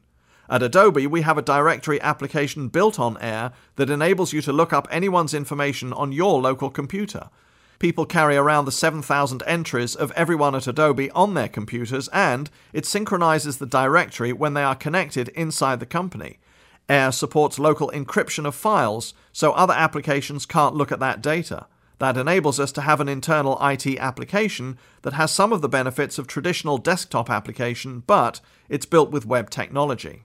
At 0.49 0.63
Adobe, 0.63 1.07
we 1.07 1.23
have 1.23 1.39
a 1.39 1.43
directory 1.43 2.01
application 2.03 2.69
built 2.69 2.99
on 2.99 3.17
Air 3.19 3.53
that 3.77 3.89
enables 3.89 4.35
you 4.35 4.43
to 4.43 4.53
look 4.53 4.75
up 4.75 4.87
anyone's 4.91 5.33
information 5.33 5.93
on 5.93 6.13
your 6.13 6.41
local 6.41 6.69
computer. 6.69 7.31
People 7.79 8.05
carry 8.05 8.37
around 8.37 8.67
the 8.67 8.73
7,000 8.73 9.43
entries 9.47 9.95
of 9.95 10.13
everyone 10.13 10.55
at 10.55 10.67
Adobe 10.67 11.11
on 11.11 11.35
their 11.35 11.49
computers, 11.49 12.09
and 12.09 12.51
it 12.73 12.87
synchronizes 12.87 13.57
the 13.57 13.67
directory 13.67 14.33
when 14.33 14.55
they 14.55 14.63
are 14.63 14.77
connected 14.77 15.29
inside 15.31 15.81
the 15.81 15.87
company. 15.87 16.39
Air 16.89 17.11
supports 17.11 17.59
local 17.59 17.91
encryption 17.91 18.45
of 18.45 18.55
files, 18.55 19.15
so 19.33 19.53
other 19.53 19.75
applications 19.75 20.45
can't 20.45 20.75
look 20.75 20.93
at 20.93 21.01
that 21.01 21.23
data. 21.23 21.67
That 21.99 22.19
enables 22.19 22.61
us 22.61 22.73
to 22.73 22.83
have 22.83 23.01
an 23.01 23.09
internal 23.09 23.59
IT 23.63 23.87
application 23.99 24.79
that 25.03 25.15
has 25.15 25.31
some 25.31 25.53
of 25.53 25.63
the 25.63 25.69
benefits 25.69 26.19
of 26.19 26.27
traditional 26.27 26.77
desktop 26.77 27.31
application, 27.31 28.03
but 28.07 28.41
it's 28.69 28.85
built 28.87 29.11
with 29.11 29.25
web 29.25 29.49
technology. 29.49 30.25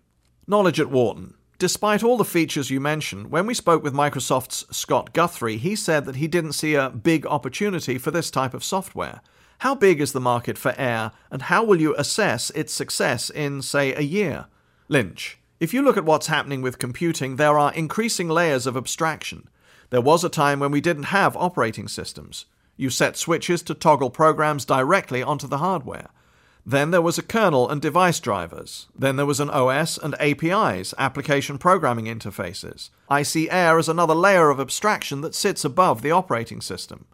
Knowledge 0.50 0.79
at 0.79 0.89
Wharton. 0.89 1.36
Despite 1.60 2.03
all 2.03 2.18
the 2.18 2.25
features 2.25 2.72
you 2.72 2.82
mentioned, 2.82 3.29
when 3.29 3.46
we 3.46 3.53
spoke 3.53 3.84
with 3.84 3.94
Microsoft's 3.94 4.65
Scott 4.75 5.13
Guthrie, 5.13 5.58
he 5.58 5.75
said 5.75 6.06
that 6.06 6.15
he 6.15 6.27
didn't 6.27 6.53
see 6.53 6.74
a 6.74 6.89
big 6.89 7.27
opportunity 7.27 8.00
for 8.00 8.10
this 8.10 8.32
type 8.32 8.56
of 8.56 8.63
software. 8.63 9.22
How 9.60 9.75
big 9.75 10.01
is 10.01 10.12
the 10.12 10.20
market 10.20 10.58
for 10.58 10.74
Air, 10.75 11.12
and 11.29 11.44
how 11.44 11.63
will 11.63 11.79
you 11.79 11.94
assess 11.98 12.50
its 12.56 12.74
success 12.74 13.29
in, 13.29 13.62
say, 13.62 13.94
a 13.94 14.01
year? 14.01 14.48
Lynch. 14.88 15.38
If 15.60 15.72
you 15.72 15.84
look 15.84 15.98
at 15.98 16.06
what's 16.06 16.25
happening 16.25 16.63
with 16.63 16.79
computing, 16.79 17.36
there 17.36 17.60
are 17.60 17.72
increasing 17.75 18.27
layers 18.27 18.65
of 18.65 18.75
abstraction. 18.75 19.48
There 19.91 20.01
was 20.01 20.24
a 20.24 20.29
time 20.29 20.60
when 20.60 20.72
we 20.72 20.82
didn't 20.82 21.13
have 21.13 21.38
operating 21.38 21.88
systems. 21.88 22.46
You 22.75 22.89
set 22.89 23.18
switches 23.18 23.62
to 23.62 23.75
toggle 23.75 24.10
programs 24.10 24.65
directly 24.65 25.22
onto 25.22 25.46
the 25.46 25.60
hardware. 25.60 26.10
Then 26.70 26.92
there 26.92 27.02
was 27.02 27.18
a 27.18 27.24
kernel 27.24 27.68
and 27.68 27.82
device 27.82 28.20
drivers. 28.20 28.86
Then 28.96 29.16
there 29.16 29.26
was 29.26 29.40
an 29.40 29.50
OS 29.50 29.98
and 29.98 30.14
APIs, 30.22 30.94
application 31.00 31.58
programming 31.58 32.06
interfaces. 32.06 32.92
I 33.10 33.24
see 33.24 33.50
Air 33.50 33.80
as 33.80 33.90
another 33.90 34.14
layer 34.14 34.52
of 34.52 34.60
abstraction 34.60 35.22
that 35.22 35.34
sits 35.34 35.66
above 35.66 36.04
the 36.04 36.12
operating 36.12 36.62
system. 36.62 37.06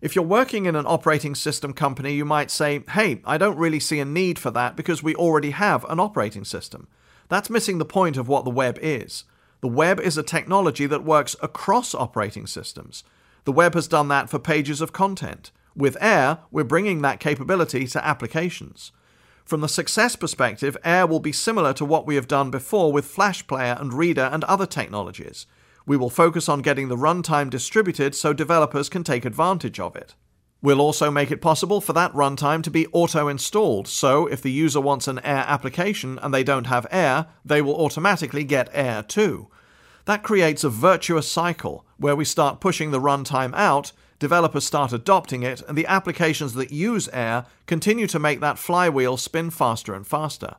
If 0.00 0.16
you're 0.16 0.24
working 0.24 0.66
in 0.66 0.74
an 0.74 0.84
operating 0.84 1.36
system 1.36 1.74
company, 1.74 2.14
you 2.14 2.24
might 2.24 2.50
say, 2.50 2.82
hey, 2.90 3.22
I 3.24 3.38
don't 3.38 3.56
really 3.56 3.78
see 3.78 4.00
a 4.00 4.04
need 4.04 4.36
for 4.36 4.50
that 4.50 4.74
because 4.74 5.00
we 5.00 5.14
already 5.14 5.52
have 5.52 5.84
an 5.84 6.00
operating 6.00 6.44
system. 6.44 6.88
That's 7.28 7.48
missing 7.48 7.78
the 7.78 7.84
point 7.84 8.16
of 8.16 8.26
what 8.26 8.42
the 8.42 8.50
web 8.50 8.80
is. 8.82 9.22
The 9.60 9.68
web 9.68 10.00
is 10.00 10.18
a 10.18 10.24
technology 10.24 10.86
that 10.86 11.04
works 11.04 11.36
across 11.40 11.94
operating 11.94 12.48
systems. 12.48 13.04
The 13.44 13.52
web 13.52 13.74
has 13.74 13.86
done 13.86 14.08
that 14.08 14.28
for 14.28 14.40
pages 14.40 14.80
of 14.80 14.92
content. 14.92 15.52
With 15.78 15.96
Air, 16.00 16.40
we're 16.50 16.64
bringing 16.64 17.02
that 17.02 17.20
capability 17.20 17.86
to 17.86 18.04
applications. 18.04 18.90
From 19.44 19.60
the 19.60 19.68
success 19.68 20.16
perspective, 20.16 20.76
Air 20.84 21.06
will 21.06 21.20
be 21.20 21.30
similar 21.30 21.72
to 21.74 21.84
what 21.84 22.04
we 22.04 22.16
have 22.16 22.26
done 22.26 22.50
before 22.50 22.90
with 22.90 23.04
Flash 23.04 23.46
Player 23.46 23.76
and 23.78 23.94
Reader 23.94 24.28
and 24.32 24.42
other 24.44 24.66
technologies. 24.66 25.46
We 25.86 25.96
will 25.96 26.10
focus 26.10 26.48
on 26.48 26.62
getting 26.62 26.88
the 26.88 26.96
runtime 26.96 27.48
distributed 27.48 28.16
so 28.16 28.32
developers 28.32 28.88
can 28.88 29.04
take 29.04 29.24
advantage 29.24 29.78
of 29.78 29.94
it. 29.94 30.16
We'll 30.60 30.80
also 30.80 31.12
make 31.12 31.30
it 31.30 31.40
possible 31.40 31.80
for 31.80 31.92
that 31.92 32.12
runtime 32.12 32.64
to 32.64 32.72
be 32.72 32.88
auto 32.88 33.28
installed, 33.28 33.86
so 33.86 34.26
if 34.26 34.42
the 34.42 34.50
user 34.50 34.80
wants 34.80 35.06
an 35.06 35.20
Air 35.20 35.44
application 35.46 36.18
and 36.20 36.34
they 36.34 36.42
don't 36.42 36.66
have 36.66 36.88
Air, 36.90 37.26
they 37.44 37.62
will 37.62 37.80
automatically 37.80 38.42
get 38.42 38.68
Air 38.72 39.04
too. 39.04 39.46
That 40.06 40.24
creates 40.24 40.64
a 40.64 40.70
virtuous 40.70 41.30
cycle 41.30 41.86
where 41.98 42.16
we 42.16 42.24
start 42.24 42.60
pushing 42.60 42.90
the 42.90 43.00
runtime 43.00 43.54
out, 43.54 43.92
developers 44.18 44.64
start 44.64 44.92
adopting 44.92 45.42
it, 45.42 45.62
and 45.68 45.76
the 45.76 45.86
applications 45.86 46.54
that 46.54 46.72
use 46.72 47.08
Air 47.12 47.46
continue 47.66 48.06
to 48.06 48.18
make 48.18 48.40
that 48.40 48.58
flywheel 48.58 49.16
spin 49.16 49.50
faster 49.50 49.94
and 49.94 50.06
faster. 50.06 50.56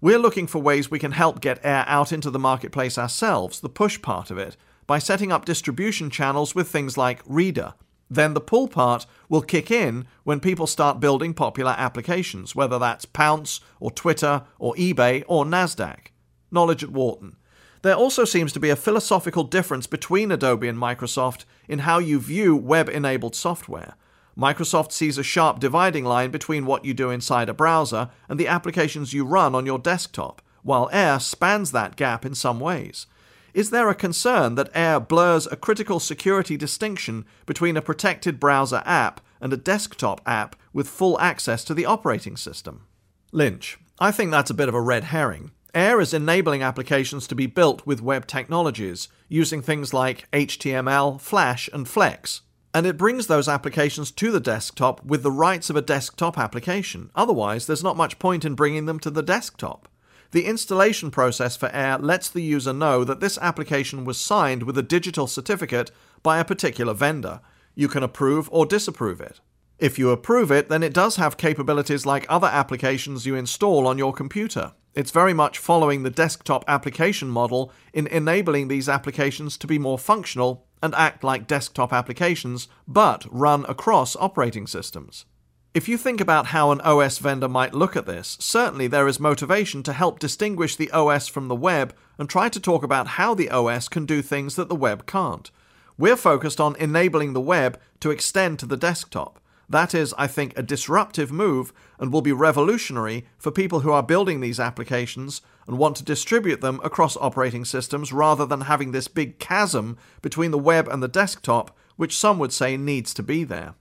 We're 0.00 0.18
looking 0.18 0.46
for 0.46 0.60
ways 0.60 0.90
we 0.90 0.98
can 0.98 1.12
help 1.12 1.40
get 1.40 1.64
Air 1.64 1.84
out 1.86 2.12
into 2.12 2.30
the 2.30 2.38
marketplace 2.38 2.98
ourselves, 2.98 3.60
the 3.60 3.68
push 3.68 4.00
part 4.00 4.30
of 4.30 4.38
it, 4.38 4.56
by 4.86 4.98
setting 4.98 5.32
up 5.32 5.44
distribution 5.44 6.10
channels 6.10 6.54
with 6.54 6.68
things 6.68 6.96
like 6.96 7.22
Reader 7.26 7.74
then 8.10 8.34
the 8.34 8.40
pull 8.40 8.68
part 8.68 9.06
will 9.28 9.42
kick 9.42 9.70
in 9.70 10.06
when 10.24 10.40
people 10.40 10.66
start 10.66 11.00
building 11.00 11.34
popular 11.34 11.74
applications, 11.76 12.54
whether 12.54 12.78
that's 12.78 13.06
Pownce 13.06 13.60
or 13.80 13.90
Twitter 13.90 14.44
or 14.58 14.74
eBay 14.74 15.24
or 15.26 15.44
NASDAQ. 15.44 16.06
Knowledge 16.50 16.82
at 16.82 16.90
Wharton. 16.90 17.36
There 17.82 17.94
also 17.94 18.24
seems 18.24 18.52
to 18.52 18.60
be 18.60 18.70
a 18.70 18.76
philosophical 18.76 19.44
difference 19.44 19.86
between 19.86 20.32
Adobe 20.32 20.68
and 20.68 20.78
Microsoft 20.78 21.44
in 21.68 21.80
how 21.80 21.98
you 21.98 22.18
view 22.18 22.56
web 22.56 22.88
enabled 22.88 23.36
software. 23.36 23.94
Microsoft 24.36 24.92
sees 24.92 25.18
a 25.18 25.22
sharp 25.22 25.58
dividing 25.58 26.04
line 26.04 26.30
between 26.30 26.66
what 26.66 26.84
you 26.84 26.94
do 26.94 27.10
inside 27.10 27.48
a 27.48 27.54
browser 27.54 28.10
and 28.28 28.38
the 28.38 28.46
applications 28.46 29.12
you 29.12 29.24
run 29.24 29.54
on 29.54 29.66
your 29.66 29.78
desktop, 29.78 30.42
while 30.62 30.88
Air 30.92 31.18
spans 31.18 31.72
that 31.72 31.96
gap 31.96 32.24
in 32.24 32.34
some 32.34 32.60
ways. 32.60 33.06
Is 33.54 33.70
there 33.70 33.88
a 33.88 33.94
concern 33.94 34.54
that 34.54 34.70
Air 34.74 35.00
blurs 35.00 35.46
a 35.46 35.56
critical 35.56 35.98
security 35.98 36.56
distinction 36.56 37.24
between 37.46 37.76
a 37.76 37.82
protected 37.82 38.38
browser 38.38 38.82
app 38.84 39.20
and 39.40 39.52
a 39.52 39.56
desktop 39.56 40.20
app 40.26 40.54
with 40.72 40.88
full 40.88 41.18
access 41.20 41.64
to 41.64 41.74
the 41.74 41.86
operating 41.86 42.36
system? 42.36 42.86
Lynch. 43.32 43.78
I 43.98 44.12
think 44.12 44.30
that's 44.30 44.50
a 44.50 44.54
bit 44.54 44.68
of 44.68 44.74
a 44.74 44.80
red 44.80 45.04
herring. 45.04 45.50
Air 45.74 46.00
is 46.00 46.14
enabling 46.14 46.62
applications 46.62 47.26
to 47.26 47.34
be 47.34 47.46
built 47.46 47.86
with 47.86 48.00
web 48.00 48.26
technologies, 48.26 49.08
using 49.28 49.60
things 49.60 49.92
like 49.92 50.30
HTML, 50.32 51.20
Flash, 51.20 51.68
and 51.72 51.86
Flex. 51.86 52.40
And 52.72 52.86
it 52.86 52.96
brings 52.96 53.26
those 53.26 53.48
applications 53.48 54.10
to 54.12 54.30
the 54.30 54.40
desktop 54.40 55.04
with 55.04 55.22
the 55.22 55.30
rights 55.30 55.68
of 55.68 55.76
a 55.76 55.82
desktop 55.82 56.38
application. 56.38 57.10
Otherwise, 57.14 57.66
there's 57.66 57.84
not 57.84 57.96
much 57.96 58.18
point 58.18 58.44
in 58.44 58.54
bringing 58.54 58.86
them 58.86 58.98
to 59.00 59.10
the 59.10 59.22
desktop. 59.22 59.88
The 60.30 60.46
installation 60.46 61.10
process 61.10 61.56
for 61.56 61.70
Air 61.70 61.98
lets 61.98 62.28
the 62.28 62.42
user 62.42 62.72
know 62.72 63.04
that 63.04 63.20
this 63.20 63.38
application 63.38 64.04
was 64.04 64.18
signed 64.18 64.62
with 64.62 64.76
a 64.76 64.82
digital 64.82 65.26
certificate 65.26 65.90
by 66.22 66.38
a 66.38 66.44
particular 66.44 66.92
vendor. 66.92 67.40
You 67.74 67.88
can 67.88 68.02
approve 68.02 68.48
or 68.52 68.66
disapprove 68.66 69.20
it. 69.20 69.40
If 69.78 69.96
you 69.96 70.10
approve 70.10 70.50
it, 70.50 70.68
then 70.68 70.82
it 70.82 70.92
does 70.92 71.16
have 71.16 71.36
capabilities 71.36 72.04
like 72.04 72.26
other 72.28 72.48
applications 72.48 73.26
you 73.26 73.36
install 73.36 73.86
on 73.86 73.96
your 73.96 74.12
computer. 74.12 74.72
It's 74.92 75.12
very 75.12 75.32
much 75.32 75.58
following 75.58 76.02
the 76.02 76.10
desktop 76.10 76.64
application 76.66 77.28
model 77.28 77.72
in 77.92 78.08
enabling 78.08 78.66
these 78.66 78.88
applications 78.88 79.56
to 79.58 79.68
be 79.68 79.78
more 79.78 79.96
functional 79.96 80.66
and 80.82 80.96
act 80.96 81.22
like 81.22 81.46
desktop 81.46 81.92
applications, 81.92 82.66
but 82.88 83.24
run 83.30 83.64
across 83.68 84.16
operating 84.16 84.66
systems. 84.66 85.26
If 85.74 85.88
you 85.88 85.96
think 85.96 86.20
about 86.20 86.46
how 86.46 86.72
an 86.72 86.80
OS 86.80 87.18
vendor 87.18 87.48
might 87.48 87.72
look 87.72 87.94
at 87.94 88.06
this, 88.06 88.36
certainly 88.40 88.88
there 88.88 89.06
is 89.06 89.20
motivation 89.20 89.84
to 89.84 89.92
help 89.92 90.18
distinguish 90.18 90.74
the 90.74 90.90
OS 90.90 91.28
from 91.28 91.46
the 91.46 91.54
web 91.54 91.94
and 92.18 92.28
try 92.28 92.48
to 92.48 92.58
talk 92.58 92.82
about 92.82 93.06
how 93.06 93.32
the 93.32 93.50
OS 93.50 93.88
can 93.88 94.06
do 94.06 94.22
things 94.22 94.56
that 94.56 94.68
the 94.68 94.74
web 94.74 95.06
can't. 95.06 95.52
We're 95.96 96.16
focused 96.16 96.60
on 96.60 96.74
enabling 96.76 97.32
the 97.32 97.40
web 97.40 97.78
to 98.00 98.10
extend 98.10 98.58
to 98.58 98.66
the 98.66 98.76
desktop. 98.76 99.40
That 99.68 99.94
is, 99.94 100.14
I 100.16 100.26
think, 100.26 100.56
a 100.56 100.62
disruptive 100.62 101.30
move 101.30 101.72
and 101.98 102.12
will 102.12 102.22
be 102.22 102.32
revolutionary 102.32 103.26
for 103.36 103.50
people 103.50 103.80
who 103.80 103.92
are 103.92 104.02
building 104.02 104.40
these 104.40 104.58
applications 104.58 105.42
and 105.66 105.76
want 105.76 105.96
to 105.96 106.04
distribute 106.04 106.62
them 106.62 106.80
across 106.82 107.16
operating 107.18 107.66
systems 107.66 108.12
rather 108.12 108.46
than 108.46 108.62
having 108.62 108.92
this 108.92 109.08
big 109.08 109.38
chasm 109.38 109.98
between 110.22 110.50
the 110.50 110.58
web 110.58 110.88
and 110.88 111.02
the 111.02 111.08
desktop, 111.08 111.76
which 111.96 112.16
some 112.16 112.38
would 112.38 112.52
say 112.52 112.76
needs 112.76 113.12
to 113.12 113.22
be 113.22 113.44
there. 113.44 113.74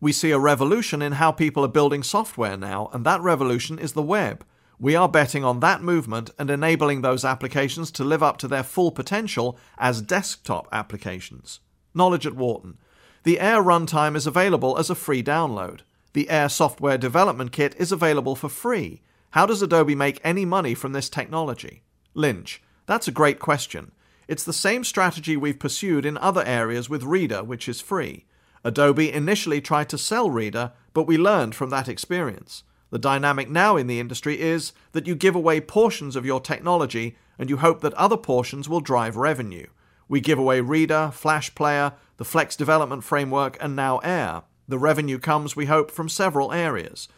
We 0.00 0.12
see 0.12 0.30
a 0.30 0.38
revolution 0.38 1.02
in 1.02 1.12
how 1.12 1.32
people 1.32 1.64
are 1.64 1.68
building 1.68 2.02
software 2.02 2.56
now, 2.56 2.90
and 2.92 3.04
that 3.04 3.20
revolution 3.20 3.78
is 3.78 3.92
the 3.92 4.02
web. 4.02 4.44
We 4.78 4.96
are 4.96 5.08
betting 5.08 5.44
on 5.44 5.60
that 5.60 5.82
movement 5.82 6.30
and 6.38 6.50
enabling 6.50 7.02
those 7.02 7.24
applications 7.24 7.92
to 7.92 8.04
live 8.04 8.22
up 8.22 8.36
to 8.38 8.48
their 8.48 8.64
full 8.64 8.90
potential 8.90 9.56
as 9.78 10.02
desktop 10.02 10.68
applications. 10.72 11.60
Knowledge 11.94 12.26
at 12.26 12.34
Wharton. 12.34 12.78
The 13.24 13.38
Air 13.38 13.62
runtime 13.62 14.16
is 14.16 14.26
available 14.26 14.76
as 14.78 14.90
a 14.90 14.96
free 14.96 15.22
download. 15.22 15.82
The 16.12 16.28
Air 16.28 16.48
software 16.48 16.98
development 16.98 17.52
kit 17.52 17.74
is 17.78 17.92
available 17.92 18.34
for 18.34 18.48
free. 18.48 19.00
How 19.30 19.46
does 19.46 19.62
Adobe 19.62 19.94
make 19.94 20.20
any 20.24 20.44
money 20.44 20.74
from 20.74 20.92
this 20.92 21.08
technology? 21.08 21.82
Lynch. 22.14 22.60
That's 22.86 23.06
a 23.06 23.12
great 23.12 23.38
question. 23.38 23.92
It's 24.26 24.42
the 24.42 24.52
same 24.52 24.82
strategy 24.82 25.36
we've 25.36 25.60
pursued 25.60 26.04
in 26.04 26.18
other 26.18 26.44
areas 26.44 26.90
with 26.90 27.04
Reader, 27.04 27.44
which 27.44 27.68
is 27.68 27.80
free. 27.80 28.24
Adobe 28.64 29.12
initially 29.12 29.60
tried 29.60 29.88
to 29.90 29.98
sell 29.98 30.28
Reader, 30.28 30.72
but 30.92 31.06
we 31.06 31.16
learned 31.16 31.54
from 31.54 31.70
that 31.70 31.88
experience. 31.88 32.64
The 32.90 32.98
dynamic 32.98 33.48
now 33.48 33.76
in 33.76 33.86
the 33.86 34.00
industry 34.00 34.40
is 34.40 34.72
that 34.92 35.06
you 35.06 35.14
give 35.14 35.36
away 35.36 35.60
portions 35.60 36.16
of 36.16 36.26
your 36.26 36.40
technology 36.40 37.16
and 37.38 37.48
you 37.48 37.58
hope 37.58 37.82
that 37.82 37.94
other 37.94 38.16
portions 38.16 38.68
will 38.68 38.80
drive 38.80 39.16
revenue. 39.16 39.66
We 40.08 40.20
give 40.20 40.38
away 40.38 40.60
Reader, 40.60 41.10
Flash 41.12 41.54
Player, 41.54 41.94
the 42.16 42.24
Flex 42.24 42.56
Development 42.56 43.02
Framework, 43.02 43.56
and 43.60 43.74
now 43.74 43.98
Air. 43.98 44.42
The 44.68 44.78
revenue 44.78 45.18
comes, 45.18 45.56
we 45.56 45.66
hope, 45.66 45.90
from 45.90 46.08
several 46.08 46.52
areas. 46.52 47.08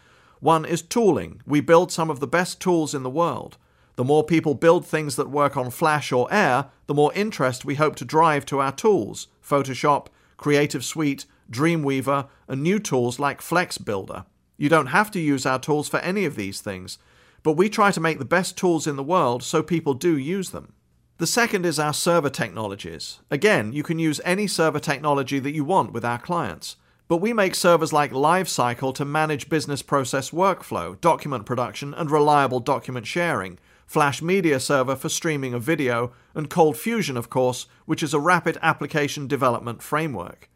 One 0.40 0.64
is 0.64 0.82
tooling. 0.82 1.40
We 1.46 1.60
build 1.60 1.92
some 1.92 2.10
of 2.10 2.20
the 2.20 2.26
best 2.26 2.60
tools 2.60 2.94
in 2.94 3.02
the 3.02 3.10
world. 3.10 3.56
The 3.96 4.04
more 4.04 4.24
people 4.24 4.54
build 4.54 4.86
things 4.86 5.16
that 5.16 5.30
work 5.30 5.56
on 5.56 5.70
Flash 5.70 6.10
or 6.10 6.32
Air, 6.32 6.66
the 6.86 6.94
more 6.94 7.12
interest 7.14 7.64
we 7.64 7.76
hope 7.76 7.96
to 7.96 8.04
drive 8.04 8.44
to 8.46 8.60
our 8.60 8.72
tools 8.72 9.28
Photoshop, 9.42 10.08
Creative 10.36 10.84
Suite, 10.84 11.26
Dreamweaver, 11.50 12.28
and 12.48 12.62
new 12.62 12.78
tools 12.78 13.18
like 13.18 13.40
Flex 13.40 13.78
Builder. 13.78 14.24
You 14.56 14.68
don't 14.68 14.86
have 14.86 15.10
to 15.12 15.20
use 15.20 15.46
our 15.46 15.58
tools 15.58 15.88
for 15.88 15.98
any 15.98 16.24
of 16.24 16.36
these 16.36 16.60
things, 16.60 16.98
but 17.42 17.52
we 17.52 17.68
try 17.68 17.90
to 17.90 18.00
make 18.00 18.18
the 18.18 18.24
best 18.24 18.56
tools 18.56 18.86
in 18.86 18.96
the 18.96 19.02
world 19.02 19.42
so 19.42 19.62
people 19.62 19.94
do 19.94 20.16
use 20.16 20.50
them. 20.50 20.72
The 21.18 21.28
second 21.28 21.64
is 21.64 21.78
our 21.78 21.94
server 21.94 22.28
technologies. 22.28 23.20
Again, 23.30 23.72
you 23.72 23.84
can 23.84 24.00
use 24.00 24.20
any 24.24 24.48
server 24.48 24.80
technology 24.80 25.38
that 25.38 25.54
you 25.54 25.62
want 25.62 25.92
with 25.92 26.04
our 26.04 26.18
clients. 26.18 26.74
But 27.06 27.18
we 27.18 27.32
make 27.32 27.54
servers 27.54 27.92
like 27.92 28.10
LiveCycle 28.10 28.92
to 28.96 29.04
manage 29.04 29.48
business 29.48 29.80
process 29.80 30.30
workflow, 30.30 31.00
document 31.00 31.46
production, 31.46 31.94
and 31.94 32.10
reliable 32.10 32.58
document 32.58 33.06
sharing, 33.06 33.60
Flash 33.86 34.22
Media 34.22 34.58
Server 34.58 34.96
for 34.96 35.08
streaming 35.08 35.54
of 35.54 35.62
video, 35.62 36.12
and 36.34 36.50
Cold 36.50 36.76
Fusion, 36.76 37.16
of 37.16 37.30
course, 37.30 37.66
which 37.86 38.02
is 38.02 38.12
a 38.12 38.18
rapid 38.18 38.58
application 38.60 39.28
development 39.28 39.84
framework. 39.84 40.50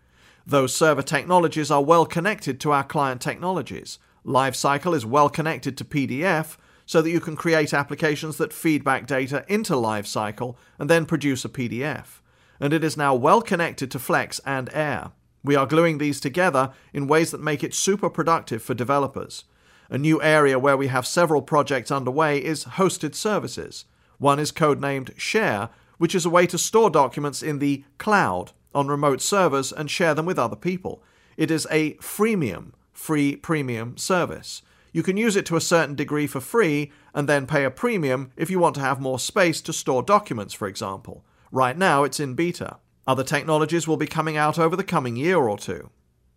Those 0.45 0.75
server 0.75 1.03
technologies 1.03 1.71
are 1.71 1.85
well 1.85 2.05
connected 2.05 2.59
to 2.61 2.73
our 2.73 2.83
client 2.83 3.21
technologies. 3.21 4.00
LiveCycle 4.27 4.97
is 4.97 5.07
well 5.07 5.29
connected 5.29 5.77
to 5.77 5.85
PDF 5.85 6.57
so 6.88 7.02
that 7.02 7.11
you 7.11 7.21
can 7.21 7.37
create 7.37 7.75
applications 7.75 8.38
that 8.38 8.50
feed 8.50 8.83
back 8.83 9.07
data 9.07 9.45
into 9.47 9.75
LiveCycle 9.75 10.57
and 10.78 10.88
then 10.88 11.04
produce 11.04 11.45
a 11.45 11.49
PDF. 11.50 12.21
And 12.59 12.73
it 12.73 12.83
is 12.83 12.97
now 12.97 13.14
well 13.14 13.42
connected 13.42 13.90
to 13.90 13.99
Flex 13.99 14.40
and 14.47 14.71
Air. 14.73 15.11
We 15.45 15.54
are 15.54 15.66
gluing 15.66 15.99
these 15.99 16.18
together 16.18 16.73
in 16.95 17.07
ways 17.07 17.30
that 17.30 17.42
make 17.42 17.62
it 17.62 17.75
super 17.75 18.09
productive 18.09 18.62
for 18.62 18.73
developers. 18.73 19.45
A 19.90 19.99
new 19.99 20.21
area 20.23 20.59
where 20.59 20.78
we 20.78 20.87
have 20.87 21.07
several 21.07 21.42
projects 21.42 21.90
underway 21.90 22.42
is 22.42 22.64
hosted 22.64 23.14
services. 23.14 23.85
One 24.16 24.38
is 24.38 24.50
codenamed 24.50 25.12
Share, 25.18 25.68
which 25.99 26.14
is 26.14 26.25
a 26.25 26.30
way 26.30 26.47
to 26.47 26.57
store 26.57 26.88
documents 26.88 27.42
in 27.42 27.59
the 27.59 27.85
cloud 27.99 28.52
on 28.75 28.88
remote 28.88 29.21
servers 29.21 29.73
and 29.73 29.90
share 29.90 30.14
them 30.14 30.25
with 30.25 30.38
other 30.38 30.57
people. 30.57 31.02
It 31.37 31.50
is 31.50 31.66
a 31.71 31.95
freemium, 31.97 32.73
free 32.95 33.37
premium 33.37 33.99
service. 33.99 34.62
You 34.99 35.05
can 35.05 35.17
use 35.17 35.37
it 35.37 35.47
to 35.47 35.55
a 35.55 35.61
certain 35.61 35.95
degree 35.95 36.26
for 36.26 36.40
free 36.40 36.90
and 37.14 37.28
then 37.28 37.47
pay 37.47 37.64
a 37.64 37.71
premium 37.71 38.33
if 38.37 38.50
you 38.50 38.59
want 38.59 38.75
to 38.75 38.81
have 38.81 39.00
more 39.00 39.21
space 39.21 39.61
to 39.61 39.73
store 39.73 40.02
documents, 40.02 40.55
for 40.55 40.67
example. 40.67 41.25
Right 41.52 41.78
now, 41.78 42.02
it's 42.02 42.19
in 42.19 42.35
beta. 42.35 42.78
Other 43.07 43.23
technologies 43.23 43.87
will 43.87 43.97
be 43.97 44.09
coming 44.09 44.37
out 44.37 44.59
over 44.59 44.75
the 44.75 44.83
coming 44.83 45.14
year 45.14 45.38
or 45.38 45.57
two. 45.57 45.90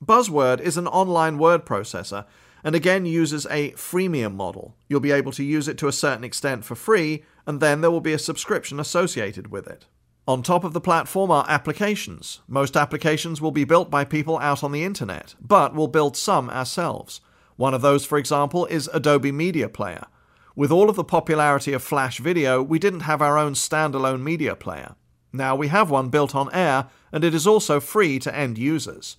Buzzword 0.05 0.61
is 0.61 0.77
an 0.77 0.85
online 0.85 1.39
word 1.39 1.65
processor 1.65 2.27
and 2.63 2.75
again 2.75 3.07
uses 3.07 3.47
a 3.47 3.71
freemium 3.71 4.35
model. 4.35 4.75
You'll 4.87 4.99
be 4.99 5.11
able 5.11 5.31
to 5.31 5.43
use 5.43 5.67
it 5.67 5.79
to 5.79 5.87
a 5.87 5.91
certain 5.91 6.23
extent 6.23 6.63
for 6.63 6.75
free, 6.75 7.23
and 7.47 7.61
then 7.61 7.81
there 7.81 7.89
will 7.89 7.99
be 7.99 8.13
a 8.13 8.19
subscription 8.19 8.79
associated 8.79 9.47
with 9.47 9.65
it. 9.65 9.87
On 10.27 10.43
top 10.43 10.63
of 10.63 10.73
the 10.73 10.79
platform 10.79 11.31
are 11.31 11.45
applications. 11.47 12.41
Most 12.47 12.77
applications 12.77 13.41
will 13.41 13.49
be 13.49 13.63
built 13.63 13.89
by 13.89 14.05
people 14.05 14.37
out 14.37 14.63
on 14.63 14.71
the 14.71 14.83
internet, 14.83 15.33
but 15.41 15.73
we'll 15.73 15.87
build 15.87 16.15
some 16.15 16.47
ourselves. 16.51 17.21
One 17.61 17.75
of 17.75 17.83
those, 17.83 18.05
for 18.05 18.17
example, 18.17 18.65
is 18.65 18.89
Adobe 18.91 19.31
Media 19.31 19.69
Player. 19.69 20.07
With 20.55 20.71
all 20.71 20.89
of 20.89 20.95
the 20.95 21.03
popularity 21.03 21.73
of 21.73 21.83
Flash 21.83 22.17
Video, 22.17 22.63
we 22.63 22.79
didn't 22.79 23.01
have 23.01 23.21
our 23.21 23.37
own 23.37 23.53
standalone 23.53 24.23
media 24.23 24.55
player. 24.55 24.95
Now 25.31 25.55
we 25.55 25.67
have 25.67 25.91
one 25.91 26.09
built 26.09 26.33
on 26.33 26.51
Air, 26.55 26.87
and 27.11 27.23
it 27.23 27.35
is 27.35 27.45
also 27.45 27.79
free 27.79 28.17
to 28.17 28.35
end 28.35 28.57
users. 28.57 29.15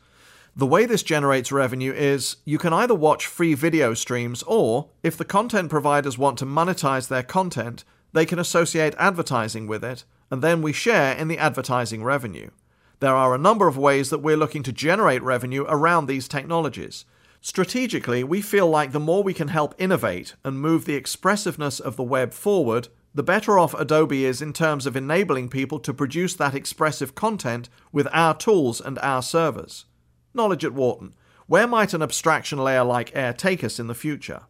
The 0.57 0.67
way 0.67 0.87
this 0.87 1.05
generates 1.05 1.53
revenue 1.53 1.93
is 1.93 2.39
you 2.45 2.59
can 2.59 2.73
either 2.73 2.97
watch 2.97 3.29
free 3.29 3.55
video 3.55 3.95
streams, 3.95 4.43
or, 4.43 4.89
if 5.05 5.17
the 5.17 5.25
content 5.25 5.71
providers 5.71 6.19
want 6.19 6.37
to 6.39 6.45
monetize 6.45 7.07
their 7.07 7.23
content, 7.23 7.85
they 8.13 8.27
can 8.27 8.41
associate 8.41 8.97
advertising 8.99 9.69
with 9.69 9.85
it, 9.85 10.03
and 10.33 10.43
then 10.43 10.63
we 10.63 10.73
share 10.73 11.15
in 11.15 11.29
the 11.29 11.39
advertising 11.39 12.03
revenue. 12.03 12.51
There 12.99 13.15
are 13.15 13.37
a 13.37 13.39
number 13.39 13.69
of 13.69 13.79
ways 13.79 14.11
that 14.11 14.19
we're 14.19 14.37
looking 14.37 14.65
to 14.65 14.73
generate 14.73 15.23
revenue 15.23 15.65
around 15.69 16.07
these 16.07 16.27
technologies. 16.27 17.05
Strategically, 17.45 18.23
we 18.23 18.41
feel 18.41 18.69
like 18.69 18.93
the 18.93 19.01
more 19.01 19.25
we 19.25 19.35
can 19.35 19.49
help 19.49 19.75
innovate 19.77 20.37
and 20.45 20.61
move 20.61 20.85
the 20.85 20.95
expressiveness 20.95 21.81
of 21.81 21.97
the 21.97 22.05
web 22.05 22.33
forward, 22.33 22.87
the 23.13 23.25
better 23.25 23.59
off 23.59 23.75
Adobe 23.75 24.25
is 24.25 24.41
in 24.41 24.53
terms 24.53 24.87
of 24.87 24.95
enabling 24.95 25.49
people 25.49 25.81
to 25.81 25.93
produce 25.93 26.37
that 26.37 26.55
expressive 26.55 27.17
content 27.17 27.69
with 27.91 28.07
our 28.13 28.33
tools 28.33 28.81
and 28.81 28.97
our 29.01 29.23
servers. 29.23 29.87
Knowledge 30.33 30.65
at 30.65 30.73
Wharton. 30.73 31.15
Where 31.49 31.67
might 31.67 31.93
an 31.93 32.01
abstraction 32.01 32.61
layer 32.61 32.85
like 32.85 33.11
Air 33.13 33.33
take 33.33 33.65
us 33.65 33.81
in 33.81 33.89
the 33.89 33.95
future? 33.95 34.43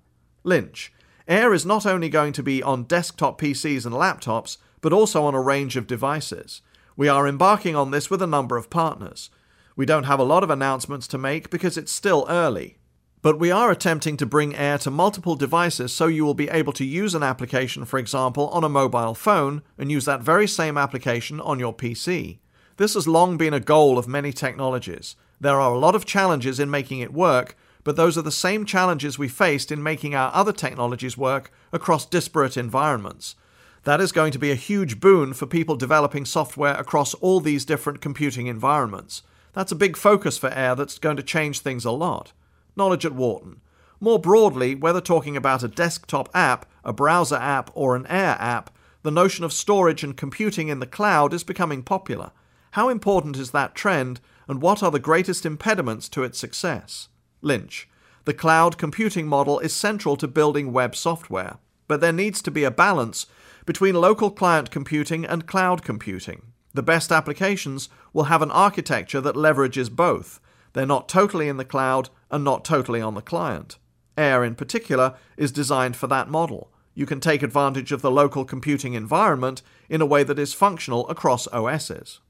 Lynch. 0.44 0.92
Air 1.26 1.54
is 1.54 1.64
not 1.64 1.86
only 1.86 2.10
going 2.10 2.34
to 2.34 2.42
be 2.42 2.62
on 2.62 2.84
desktop 2.84 3.40
PCs 3.40 3.86
and 3.86 3.94
laptops, 3.94 4.58
but 4.82 4.92
also 4.92 5.24
on 5.24 5.34
a 5.34 5.40
range 5.40 5.76
of 5.76 5.86
devices. 5.86 6.60
We 6.94 7.08
are 7.08 7.26
embarking 7.26 7.74
on 7.74 7.90
this 7.90 8.10
with 8.10 8.20
a 8.20 8.26
number 8.26 8.58
of 8.58 8.68
partners. 8.68 9.30
We 9.76 9.86
don't 9.86 10.04
have 10.04 10.20
a 10.20 10.24
lot 10.24 10.44
of 10.44 10.50
announcements 10.50 11.08
to 11.08 11.16
make 11.16 11.48
because 11.48 11.78
it's 11.78 11.90
still 11.90 12.26
early. 12.28 12.76
But 13.22 13.38
we 13.38 13.52
are 13.52 13.70
attempting 13.70 14.16
to 14.16 14.26
bring 14.26 14.56
Air 14.56 14.78
to 14.78 14.90
multiple 14.90 15.36
devices 15.36 15.92
so 15.92 16.08
you 16.08 16.24
will 16.24 16.34
be 16.34 16.48
able 16.48 16.72
to 16.72 16.84
use 16.84 17.14
an 17.14 17.22
application, 17.22 17.84
for 17.84 18.00
example, 18.00 18.48
on 18.48 18.64
a 18.64 18.68
mobile 18.68 19.14
phone 19.14 19.62
and 19.78 19.92
use 19.92 20.06
that 20.06 20.22
very 20.22 20.48
same 20.48 20.76
application 20.76 21.40
on 21.40 21.60
your 21.60 21.72
PC. 21.72 22.38
This 22.78 22.94
has 22.94 23.06
long 23.06 23.36
been 23.36 23.54
a 23.54 23.60
goal 23.60 23.96
of 23.96 24.08
many 24.08 24.32
technologies. 24.32 25.14
There 25.40 25.60
are 25.60 25.72
a 25.72 25.78
lot 25.78 25.94
of 25.94 26.04
challenges 26.04 26.58
in 26.58 26.68
making 26.68 26.98
it 26.98 27.12
work, 27.12 27.56
but 27.84 27.94
those 27.94 28.18
are 28.18 28.22
the 28.22 28.32
same 28.32 28.64
challenges 28.64 29.20
we 29.20 29.28
faced 29.28 29.70
in 29.70 29.84
making 29.84 30.16
our 30.16 30.34
other 30.34 30.52
technologies 30.52 31.16
work 31.16 31.52
across 31.72 32.04
disparate 32.04 32.56
environments. 32.56 33.36
That 33.84 34.00
is 34.00 34.10
going 34.10 34.32
to 34.32 34.38
be 34.40 34.50
a 34.50 34.56
huge 34.56 34.98
boon 34.98 35.32
for 35.32 35.46
people 35.46 35.76
developing 35.76 36.24
software 36.24 36.74
across 36.74 37.14
all 37.14 37.38
these 37.38 37.64
different 37.64 38.00
computing 38.00 38.48
environments. 38.48 39.22
That's 39.52 39.70
a 39.70 39.76
big 39.76 39.96
focus 39.96 40.38
for 40.38 40.50
Air 40.50 40.74
that's 40.74 40.98
going 40.98 41.18
to 41.18 41.22
change 41.22 41.60
things 41.60 41.84
a 41.84 41.92
lot. 41.92 42.32
Knowledge 42.76 43.04
at 43.04 43.14
Wharton. 43.14 43.60
More 44.00 44.18
broadly, 44.18 44.74
whether 44.74 45.00
talking 45.00 45.36
about 45.36 45.62
a 45.62 45.68
desktop 45.68 46.28
app, 46.34 46.66
a 46.84 46.92
browser 46.92 47.36
app, 47.36 47.70
or 47.74 47.94
an 47.94 48.06
Air 48.08 48.36
app, 48.40 48.70
the 49.02 49.10
notion 49.10 49.44
of 49.44 49.52
storage 49.52 50.02
and 50.02 50.16
computing 50.16 50.68
in 50.68 50.80
the 50.80 50.86
cloud 50.86 51.32
is 51.32 51.44
becoming 51.44 51.82
popular. 51.82 52.32
How 52.72 52.88
important 52.88 53.36
is 53.36 53.50
that 53.50 53.74
trend, 53.74 54.20
and 54.48 54.62
what 54.62 54.82
are 54.82 54.90
the 54.90 54.98
greatest 54.98 55.44
impediments 55.44 56.08
to 56.10 56.22
its 56.22 56.38
success? 56.38 57.08
Lynch. 57.40 57.88
The 58.24 58.34
cloud 58.34 58.78
computing 58.78 59.26
model 59.26 59.58
is 59.58 59.74
central 59.74 60.16
to 60.16 60.28
building 60.28 60.72
web 60.72 60.94
software, 60.94 61.58
but 61.88 62.00
there 62.00 62.12
needs 62.12 62.40
to 62.42 62.50
be 62.50 62.64
a 62.64 62.70
balance 62.70 63.26
between 63.66 63.94
local 63.94 64.30
client 64.30 64.70
computing 64.70 65.24
and 65.24 65.46
cloud 65.46 65.84
computing. 65.84 66.42
The 66.74 66.82
best 66.82 67.12
applications 67.12 67.88
will 68.12 68.24
have 68.24 68.42
an 68.42 68.50
architecture 68.50 69.20
that 69.20 69.34
leverages 69.34 69.90
both. 69.90 70.40
They're 70.72 70.86
not 70.86 71.08
totally 71.08 71.48
in 71.48 71.58
the 71.58 71.64
cloud 71.64 72.08
and 72.32 72.42
not 72.42 72.64
totally 72.64 73.00
on 73.00 73.14
the 73.14 73.22
client. 73.22 73.76
Air, 74.16 74.42
in 74.42 74.56
particular, 74.56 75.14
is 75.36 75.52
designed 75.52 75.96
for 75.96 76.06
that 76.08 76.28
model. 76.28 76.72
You 76.94 77.06
can 77.06 77.20
take 77.20 77.42
advantage 77.42 77.92
of 77.92 78.02
the 78.02 78.10
local 78.10 78.44
computing 78.44 78.94
environment 78.94 79.62
in 79.88 80.00
a 80.00 80.06
way 80.06 80.24
that 80.24 80.38
is 80.38 80.52
functional 80.52 81.08
across 81.08 81.46
OSs. 81.48 82.20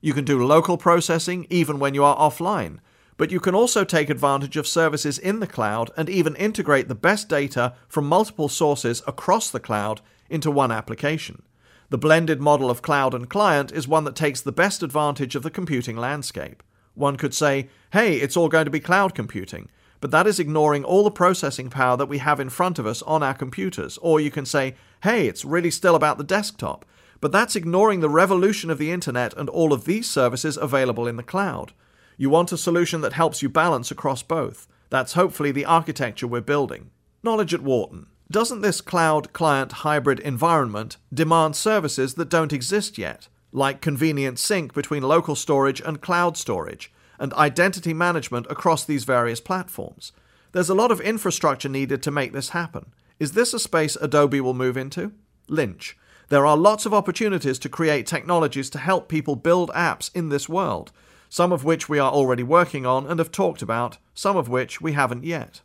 You 0.00 0.14
can 0.14 0.24
do 0.24 0.44
local 0.44 0.76
processing 0.76 1.46
even 1.50 1.78
when 1.78 1.94
you 1.94 2.04
are 2.04 2.16
offline, 2.16 2.78
but 3.16 3.30
you 3.30 3.40
can 3.40 3.54
also 3.54 3.84
take 3.84 4.10
advantage 4.10 4.56
of 4.56 4.66
services 4.66 5.18
in 5.18 5.40
the 5.40 5.46
cloud 5.46 5.90
and 5.96 6.08
even 6.08 6.36
integrate 6.36 6.88
the 6.88 6.94
best 6.94 7.28
data 7.28 7.74
from 7.88 8.06
multiple 8.06 8.48
sources 8.48 9.02
across 9.06 9.50
the 9.50 9.60
cloud 9.60 10.00
into 10.28 10.50
one 10.50 10.70
application. 10.70 11.42
The 11.88 11.98
blended 11.98 12.40
model 12.40 12.68
of 12.68 12.82
cloud 12.82 13.14
and 13.14 13.28
client 13.28 13.72
is 13.72 13.86
one 13.88 14.04
that 14.04 14.16
takes 14.16 14.40
the 14.40 14.52
best 14.52 14.82
advantage 14.82 15.34
of 15.34 15.42
the 15.42 15.50
computing 15.50 15.96
landscape. 15.96 16.62
One 16.96 17.16
could 17.16 17.34
say, 17.34 17.68
hey, 17.92 18.16
it's 18.16 18.36
all 18.36 18.48
going 18.48 18.64
to 18.64 18.70
be 18.70 18.80
cloud 18.80 19.14
computing, 19.14 19.68
but 20.00 20.10
that 20.10 20.26
is 20.26 20.40
ignoring 20.40 20.82
all 20.82 21.04
the 21.04 21.10
processing 21.10 21.70
power 21.70 21.96
that 21.96 22.08
we 22.08 22.18
have 22.18 22.40
in 22.40 22.48
front 22.48 22.78
of 22.78 22.86
us 22.86 23.02
on 23.02 23.22
our 23.22 23.34
computers. 23.34 23.98
Or 23.98 24.18
you 24.18 24.30
can 24.30 24.46
say, 24.46 24.74
hey, 25.02 25.28
it's 25.28 25.44
really 25.44 25.70
still 25.70 25.94
about 25.94 26.16
the 26.16 26.24
desktop, 26.24 26.84
but 27.20 27.32
that's 27.32 27.54
ignoring 27.54 28.00
the 28.00 28.08
revolution 28.08 28.70
of 28.70 28.78
the 28.78 28.90
internet 28.90 29.34
and 29.36 29.48
all 29.50 29.72
of 29.72 29.84
these 29.84 30.08
services 30.08 30.56
available 30.56 31.06
in 31.06 31.16
the 31.16 31.22
cloud. 31.22 31.72
You 32.16 32.30
want 32.30 32.50
a 32.50 32.56
solution 32.56 33.02
that 33.02 33.12
helps 33.12 33.42
you 33.42 33.48
balance 33.50 33.90
across 33.90 34.22
both. 34.22 34.66
That's 34.88 35.12
hopefully 35.12 35.52
the 35.52 35.66
architecture 35.66 36.26
we're 36.26 36.40
building. 36.40 36.90
Knowledge 37.22 37.52
at 37.52 37.62
Wharton. 37.62 38.06
Doesn't 38.30 38.62
this 38.62 38.80
cloud 38.80 39.32
client 39.32 39.72
hybrid 39.72 40.18
environment 40.20 40.96
demand 41.12 41.56
services 41.56 42.14
that 42.14 42.30
don't 42.30 42.52
exist 42.52 42.96
yet, 42.96 43.28
like 43.56 43.80
convenient 43.80 44.38
sync 44.38 44.74
between 44.74 45.02
local 45.02 45.34
storage 45.34 45.80
and 45.80 46.02
cloud 46.02 46.36
storage, 46.36 46.92
and 47.18 47.32
identity 47.32 47.94
management 47.94 48.46
across 48.50 48.84
these 48.84 49.04
various 49.04 49.40
platforms? 49.40 50.12
There's 50.52 50.68
a 50.68 50.74
lot 50.74 50.92
of 50.92 51.00
infrastructure 51.00 51.70
needed 51.70 52.02
to 52.02 52.10
make 52.10 52.34
this 52.34 52.50
happen. 52.50 52.92
Is 53.18 53.32
this 53.32 53.54
a 53.54 53.58
space 53.58 53.96
Adobe 53.96 54.42
will 54.42 54.52
move 54.52 54.76
into? 54.76 55.12
Lynch. 55.48 55.96
There 56.28 56.44
are 56.44 56.56
lots 56.56 56.84
of 56.84 56.92
opportunities 56.92 57.58
to 57.60 57.70
create 57.70 58.06
technologies 58.06 58.68
to 58.70 58.78
help 58.78 59.08
people 59.08 59.36
build 59.36 59.70
apps 59.70 60.14
in 60.14 60.28
this 60.28 60.50
world, 60.50 60.92
some 61.30 61.50
of 61.50 61.64
which 61.64 61.88
we 61.88 61.98
are 61.98 62.12
already 62.12 62.42
working 62.42 62.84
on 62.84 63.06
and 63.06 63.18
have 63.18 63.32
talked 63.32 63.62
about, 63.62 63.96
some 64.12 64.36
of 64.36 64.50
which 64.50 64.82
we 64.82 64.92
haven't 64.92 65.24
yet. 65.24 65.62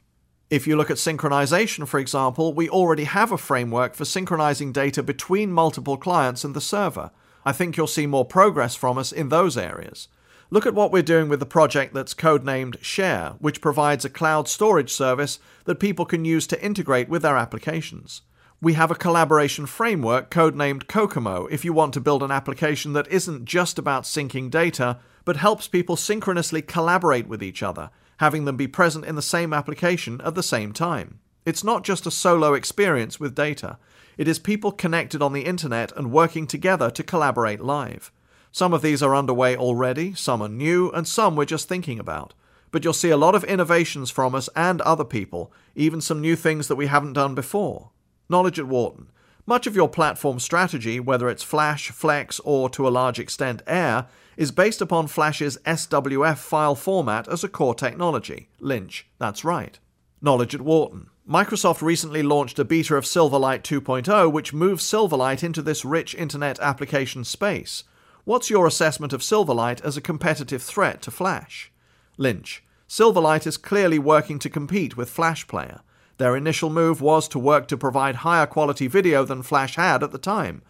If 0.49 0.65
you 0.65 0.77
look 0.77 0.89
at 0.89 0.97
synchronization, 0.97 1.86
for 1.86 1.99
example, 1.99 2.54
we 2.54 2.69
already 2.69 3.04
have 3.04 3.34
a 3.34 3.38
framework 3.38 3.95
for 3.95 4.06
synchronizing 4.06 4.71
data 4.71 5.04
between 5.04 5.51
multiple 5.51 5.97
clients 5.97 6.45
and 6.45 6.56
the 6.56 6.62
server. 6.62 7.12
I 7.45 7.51
think 7.51 7.77
you'll 7.77 7.88
see 7.88 8.08
more 8.08 8.25
progress 8.25 8.75
from 8.75 8.97
us 8.97 9.12
in 9.12 9.30
those 9.30 9.58
areas. 9.58 10.08
Look 10.49 10.65
at 10.65 10.73
what 10.73 10.91
we're 10.91 11.01
doing 11.01 11.30
with 11.30 11.39
the 11.39 11.45
project 11.45 11.93
that's 11.93 12.13
codenamed 12.13 12.82
Share, 12.84 13.36
which 13.39 13.62
provides 13.62 14.04
a 14.04 14.10
cloud 14.10 14.49
storage 14.49 14.91
service 14.91 15.39
that 15.63 15.80
people 15.80 16.06
can 16.06 16.25
use 16.25 16.45
to 16.47 16.62
integrate 16.63 17.08
with 17.08 17.21
their 17.21 17.38
applications. 17.38 18.21
We 18.62 18.73
have 18.73 18.91
a 18.91 18.95
collaboration 18.95 19.65
framework 19.65 20.30
codenamed 20.30 20.86
Cocomo 20.86 21.47
if 21.49 21.65
you 21.65 21.73
want 21.73 21.93
to 21.93 22.01
build 22.01 22.21
an 22.21 22.32
application 22.32 22.93
that 22.93 23.08
isn't 23.08 23.45
just 23.45 23.80
about 23.80 24.04
syncing 24.04 24.51
data, 24.51 24.99
but 25.25 25.38
helps 25.38 25.67
people 25.67 25.95
synchronously 25.95 26.62
collaborate 26.62 27.27
with 27.27 27.41
each 27.41 27.63
other, 27.63 27.89
having 28.17 28.45
them 28.45 28.58
be 28.58 28.67
present 28.67 29.06
in 29.06 29.15
the 29.15 29.21
same 29.21 29.54
application 29.54 30.21
at 30.21 30.36
the 30.36 30.43
same 30.43 30.73
time. 30.73 31.19
It's 31.45 31.63
not 31.63 31.84
just 31.84 32.06
a 32.06 32.12
solo 32.12 32.54
experience 32.54 33.19
with 33.19 33.34
data, 33.34 33.77
it 34.21 34.27
is 34.27 34.38
people 34.38 34.71
connected 34.71 35.19
on 35.19 35.34
the 35.34 35.45
internet 35.45 35.91
and 35.97 36.12
working 36.12 36.45
together 36.45 36.91
to 36.91 37.01
collaborate 37.01 37.60
live. 37.60 38.12
Some 38.51 38.71
of 38.71 38.84
these 38.84 39.01
are 39.01 39.15
underway 39.15 39.57
already, 39.57 40.13
some 40.13 40.43
are 40.43 40.47
new, 40.47 40.91
and 40.91 41.07
some 41.07 41.36
we're 41.36 41.45
just 41.45 41.67
thinking 41.67 41.97
about. 41.97 42.36
But 42.69 42.84
you'll 42.84 42.93
see 42.93 43.10
a 43.10 43.17
lot 43.17 43.34
of 43.34 43.43
innovations 43.45 44.12
from 44.12 44.36
us 44.36 44.47
and 44.55 44.79
other 44.81 45.03
people, 45.03 45.51
even 45.73 46.01
some 46.01 46.21
new 46.21 46.36
things 46.36 46.67
that 46.67 46.75
we 46.75 46.86
haven't 46.86 47.13
done 47.13 47.34
before. 47.34 47.89
Knowledge 48.29 48.60
at 48.60 48.67
Wharton. 48.67 49.07
Much 49.47 49.65
of 49.65 49.75
your 49.75 49.89
platform 49.89 50.39
strategy, 50.39 50.99
whether 50.99 51.27
it's 51.27 51.41
Flash, 51.41 51.89
Flex, 51.89 52.39
or 52.41 52.69
to 52.69 52.88
a 52.88 52.89
large 52.89 53.17
extent 53.17 53.63
Air, 53.65 54.05
is 54.38 54.51
based 54.51 54.81
upon 54.81 55.07
Flash's 55.07 55.57
SWF 55.65 56.38
file 56.38 56.75
format 56.75 57.27
as 57.27 57.43
a 57.43 57.49
core 57.49 57.73
technology. 57.73 58.49
Lynch, 58.60 59.07
that's 59.17 59.43
right. 59.43 59.79
Knowledge 60.21 60.53
at 60.53 60.62
Wharton. 60.62 61.10
Microsoft 61.32 61.82
recently 61.82 62.22
launched 62.22 62.60
a 62.60 62.65
beta 62.65 62.94
of 62.98 63.06
Silverlight 63.06 63.62
2.0, 63.62 64.30
which 64.30 64.52
moves 64.52 64.84
Silverlight 64.84 65.46
into 65.46 65.62
this 65.62 65.86
rich 65.86 66.13
internet 66.13 66.60
application 66.60 67.24
space. 67.24 67.86
What's 68.26 68.50
your 68.50 68.67
assessment 68.67 69.13
of 69.13 69.22
Silverlight 69.22 69.80
as 69.82 69.96
a 69.96 70.02
competitive 70.02 70.62
threat 70.62 71.02
to 71.04 71.10
Flash? 71.10 71.72
Lynch. 72.17 72.65
Silverlight 72.86 73.48
is 73.48 73.56
clearly 73.56 73.98
working 73.98 74.39
to 74.39 74.50
compete 74.50 74.98
with 74.98 75.10
Flash 75.10 75.48
Player. 75.48 75.80
Their 76.17 76.36
initial 76.36 76.70
move 76.70 77.00
was 77.00 77.30
to 77.30 77.39
work 77.39 77.70
to 77.70 77.78
provide 77.78 78.15
higher 78.15 78.46
quality 78.46 78.88
video 78.88 79.24
than 79.24 79.41
Flash 79.41 79.78
had 79.78 80.04
at 80.04 80.12
the 80.12 80.17
time. 80.17 80.62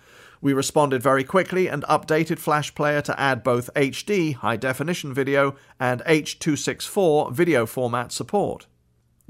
We 0.42 0.54
responded 0.54 1.02
very 1.02 1.24
quickly 1.24 1.68
and 1.68 1.82
updated 1.86 2.38
Flash 2.38 2.76
Player 2.76 3.02
to 3.02 3.20
add 3.20 3.44
both 3.44 3.74
HD, 3.76 4.36
high 4.36 4.58
definition 4.58 5.12
video, 5.12 5.56
and 5.80 6.04
H.264 6.06 7.34
video 7.34 7.66
format 7.66 8.12
support. 8.12 8.68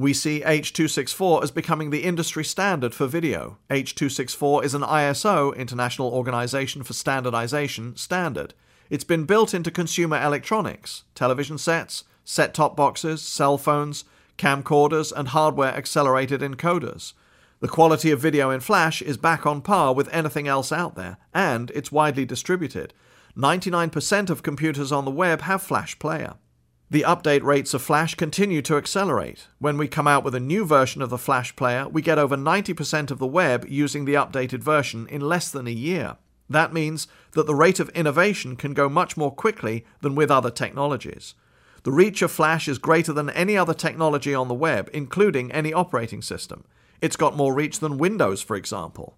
We 0.01 0.13
see 0.13 0.43
H.264 0.43 1.43
as 1.43 1.51
becoming 1.51 1.91
the 1.91 2.03
industry 2.03 2.43
standard 2.43 2.95
for 2.95 3.05
video. 3.05 3.59
H.264 3.69 4.63
is 4.63 4.73
an 4.73 4.81
ISO, 4.81 5.55
International 5.55 6.11
Organization 6.11 6.81
for 6.81 6.93
Standardization, 6.93 7.95
standard. 7.95 8.55
It's 8.89 9.03
been 9.03 9.25
built 9.25 9.53
into 9.53 9.69
consumer 9.69 10.19
electronics, 10.19 11.03
television 11.13 11.59
sets, 11.59 12.03
set 12.25 12.55
top 12.55 12.75
boxes, 12.75 13.21
cell 13.21 13.59
phones, 13.59 14.03
camcorders, 14.39 15.13
and 15.15 15.27
hardware 15.27 15.75
accelerated 15.75 16.41
encoders. 16.41 17.13
The 17.59 17.67
quality 17.67 18.09
of 18.09 18.19
video 18.19 18.49
in 18.49 18.61
Flash 18.61 19.03
is 19.03 19.17
back 19.17 19.45
on 19.45 19.61
par 19.61 19.93
with 19.93 20.11
anything 20.11 20.47
else 20.47 20.71
out 20.71 20.95
there, 20.95 21.17
and 21.31 21.69
it's 21.75 21.91
widely 21.91 22.25
distributed. 22.25 22.95
99% 23.37 24.31
of 24.31 24.41
computers 24.41 24.91
on 24.91 25.05
the 25.05 25.11
web 25.11 25.41
have 25.41 25.61
Flash 25.61 25.99
Player. 25.99 26.37
The 26.91 27.05
update 27.07 27.41
rates 27.41 27.73
of 27.73 27.81
Flash 27.81 28.15
continue 28.15 28.61
to 28.63 28.75
accelerate. 28.75 29.47
When 29.59 29.77
we 29.77 29.87
come 29.87 30.09
out 30.09 30.25
with 30.25 30.35
a 30.35 30.41
new 30.41 30.65
version 30.65 31.01
of 31.01 31.09
the 31.09 31.17
Flash 31.17 31.55
player, 31.55 31.87
we 31.87 32.01
get 32.01 32.19
over 32.19 32.35
90% 32.35 33.09
of 33.09 33.17
the 33.17 33.25
web 33.25 33.65
using 33.69 34.03
the 34.03 34.15
updated 34.15 34.59
version 34.59 35.07
in 35.07 35.21
less 35.21 35.49
than 35.49 35.67
a 35.67 35.71
year. 35.71 36.17
That 36.49 36.73
means 36.73 37.07
that 37.31 37.47
the 37.47 37.55
rate 37.55 37.79
of 37.79 37.87
innovation 37.91 38.57
can 38.57 38.73
go 38.73 38.89
much 38.89 39.15
more 39.15 39.33
quickly 39.33 39.85
than 40.01 40.15
with 40.15 40.29
other 40.29 40.51
technologies. 40.51 41.33
The 41.83 41.93
reach 41.93 42.21
of 42.21 42.29
Flash 42.29 42.67
is 42.67 42.77
greater 42.77 43.13
than 43.13 43.29
any 43.29 43.57
other 43.57 43.73
technology 43.73 44.35
on 44.35 44.49
the 44.49 44.53
web, 44.53 44.89
including 44.91 45.49
any 45.53 45.71
operating 45.71 46.21
system. 46.21 46.65
It's 46.99 47.15
got 47.15 47.37
more 47.37 47.53
reach 47.53 47.79
than 47.79 47.99
Windows, 47.99 48.41
for 48.41 48.57
example. 48.57 49.15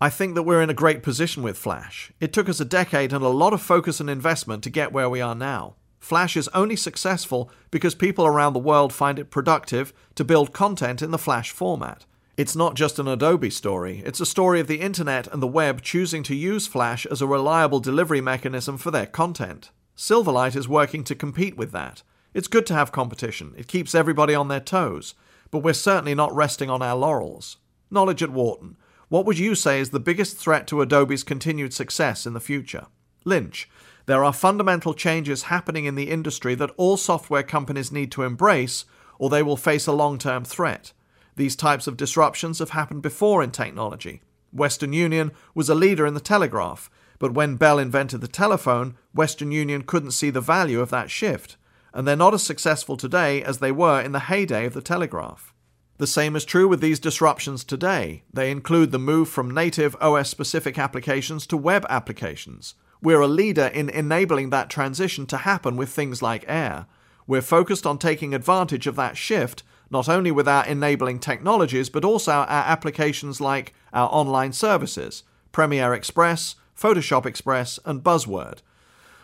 I 0.00 0.08
think 0.08 0.34
that 0.36 0.44
we're 0.44 0.62
in 0.62 0.70
a 0.70 0.74
great 0.74 1.02
position 1.02 1.42
with 1.42 1.58
Flash. 1.58 2.12
It 2.18 2.32
took 2.32 2.48
us 2.48 2.60
a 2.60 2.64
decade 2.64 3.12
and 3.12 3.22
a 3.22 3.28
lot 3.28 3.52
of 3.52 3.60
focus 3.60 4.00
and 4.00 4.08
investment 4.08 4.64
to 4.64 4.70
get 4.70 4.90
where 4.90 5.10
we 5.10 5.20
are 5.20 5.34
now. 5.34 5.74
Flash 6.00 6.36
is 6.36 6.48
only 6.54 6.76
successful 6.76 7.50
because 7.70 7.94
people 7.94 8.26
around 8.26 8.54
the 8.54 8.58
world 8.58 8.92
find 8.92 9.18
it 9.18 9.30
productive 9.30 9.92
to 10.16 10.24
build 10.24 10.52
content 10.52 11.02
in 11.02 11.10
the 11.10 11.18
Flash 11.18 11.50
format. 11.50 12.06
It's 12.36 12.56
not 12.56 12.74
just 12.74 12.98
an 12.98 13.06
Adobe 13.06 13.50
story, 13.50 14.02
it's 14.04 14.18
a 14.18 14.26
story 14.26 14.60
of 14.60 14.66
the 14.66 14.80
internet 14.80 15.26
and 15.26 15.42
the 15.42 15.46
web 15.46 15.82
choosing 15.82 16.22
to 16.24 16.34
use 16.34 16.66
Flash 16.66 17.04
as 17.04 17.20
a 17.20 17.26
reliable 17.26 17.80
delivery 17.80 18.22
mechanism 18.22 18.78
for 18.78 18.90
their 18.90 19.06
content. 19.06 19.70
Silverlight 19.94 20.56
is 20.56 20.66
working 20.66 21.04
to 21.04 21.14
compete 21.14 21.58
with 21.58 21.70
that. 21.72 22.02
It's 22.32 22.48
good 22.48 22.64
to 22.66 22.74
have 22.74 22.92
competition, 22.92 23.52
it 23.58 23.68
keeps 23.68 23.94
everybody 23.94 24.34
on 24.34 24.48
their 24.48 24.60
toes, 24.60 25.14
but 25.50 25.58
we're 25.58 25.74
certainly 25.74 26.14
not 26.14 26.34
resting 26.34 26.70
on 26.70 26.80
our 26.80 26.96
laurels. 26.96 27.58
Knowledge 27.90 28.22
at 28.22 28.30
Wharton. 28.30 28.78
What 29.10 29.26
would 29.26 29.38
you 29.38 29.54
say 29.54 29.80
is 29.80 29.90
the 29.90 30.00
biggest 30.00 30.38
threat 30.38 30.66
to 30.68 30.80
Adobe's 30.80 31.24
continued 31.24 31.74
success 31.74 32.24
in 32.24 32.32
the 32.32 32.40
future? 32.40 32.86
Lynch. 33.24 33.68
There 34.10 34.24
are 34.24 34.32
fundamental 34.32 34.92
changes 34.92 35.44
happening 35.44 35.84
in 35.84 35.94
the 35.94 36.10
industry 36.10 36.56
that 36.56 36.72
all 36.76 36.96
software 36.96 37.44
companies 37.44 37.92
need 37.92 38.10
to 38.10 38.24
embrace, 38.24 38.84
or 39.20 39.30
they 39.30 39.40
will 39.40 39.56
face 39.56 39.86
a 39.86 39.92
long 39.92 40.18
term 40.18 40.44
threat. 40.44 40.92
These 41.36 41.54
types 41.54 41.86
of 41.86 41.96
disruptions 41.96 42.58
have 42.58 42.70
happened 42.70 43.02
before 43.02 43.40
in 43.40 43.52
technology. 43.52 44.22
Western 44.52 44.92
Union 44.92 45.30
was 45.54 45.68
a 45.68 45.76
leader 45.76 46.06
in 46.06 46.14
the 46.14 46.18
telegraph, 46.18 46.90
but 47.20 47.34
when 47.34 47.54
Bell 47.54 47.78
invented 47.78 48.20
the 48.20 48.26
telephone, 48.26 48.96
Western 49.14 49.52
Union 49.52 49.82
couldn't 49.82 50.10
see 50.10 50.30
the 50.30 50.40
value 50.40 50.80
of 50.80 50.90
that 50.90 51.08
shift, 51.08 51.56
and 51.94 52.04
they're 52.04 52.16
not 52.16 52.34
as 52.34 52.42
successful 52.42 52.96
today 52.96 53.44
as 53.44 53.58
they 53.58 53.70
were 53.70 54.00
in 54.00 54.10
the 54.10 54.26
heyday 54.26 54.66
of 54.66 54.74
the 54.74 54.82
telegraph. 54.82 55.54
The 55.98 56.08
same 56.08 56.34
is 56.34 56.44
true 56.44 56.66
with 56.66 56.80
these 56.80 56.98
disruptions 56.98 57.62
today. 57.62 58.24
They 58.32 58.50
include 58.50 58.90
the 58.90 58.98
move 58.98 59.28
from 59.28 59.54
native 59.54 59.94
OS 60.00 60.28
specific 60.28 60.80
applications 60.80 61.46
to 61.46 61.56
web 61.56 61.86
applications. 61.88 62.74
We're 63.02 63.20
a 63.20 63.26
leader 63.26 63.66
in 63.66 63.88
enabling 63.88 64.50
that 64.50 64.68
transition 64.68 65.26
to 65.26 65.38
happen 65.38 65.76
with 65.76 65.88
things 65.88 66.20
like 66.20 66.44
Air. 66.46 66.86
We're 67.26 67.40
focused 67.40 67.86
on 67.86 67.98
taking 67.98 68.34
advantage 68.34 68.86
of 68.86 68.96
that 68.96 69.16
shift, 69.16 69.62
not 69.90 70.08
only 70.08 70.30
with 70.30 70.46
our 70.46 70.66
enabling 70.66 71.20
technologies, 71.20 71.88
but 71.88 72.04
also 72.04 72.32
our 72.32 72.46
applications 72.48 73.40
like 73.40 73.72
our 73.92 74.08
online 74.12 74.52
services, 74.52 75.22
Premiere 75.50 75.94
Express, 75.94 76.56
Photoshop 76.76 77.24
Express, 77.24 77.78
and 77.84 78.02
Buzzword. 78.02 78.58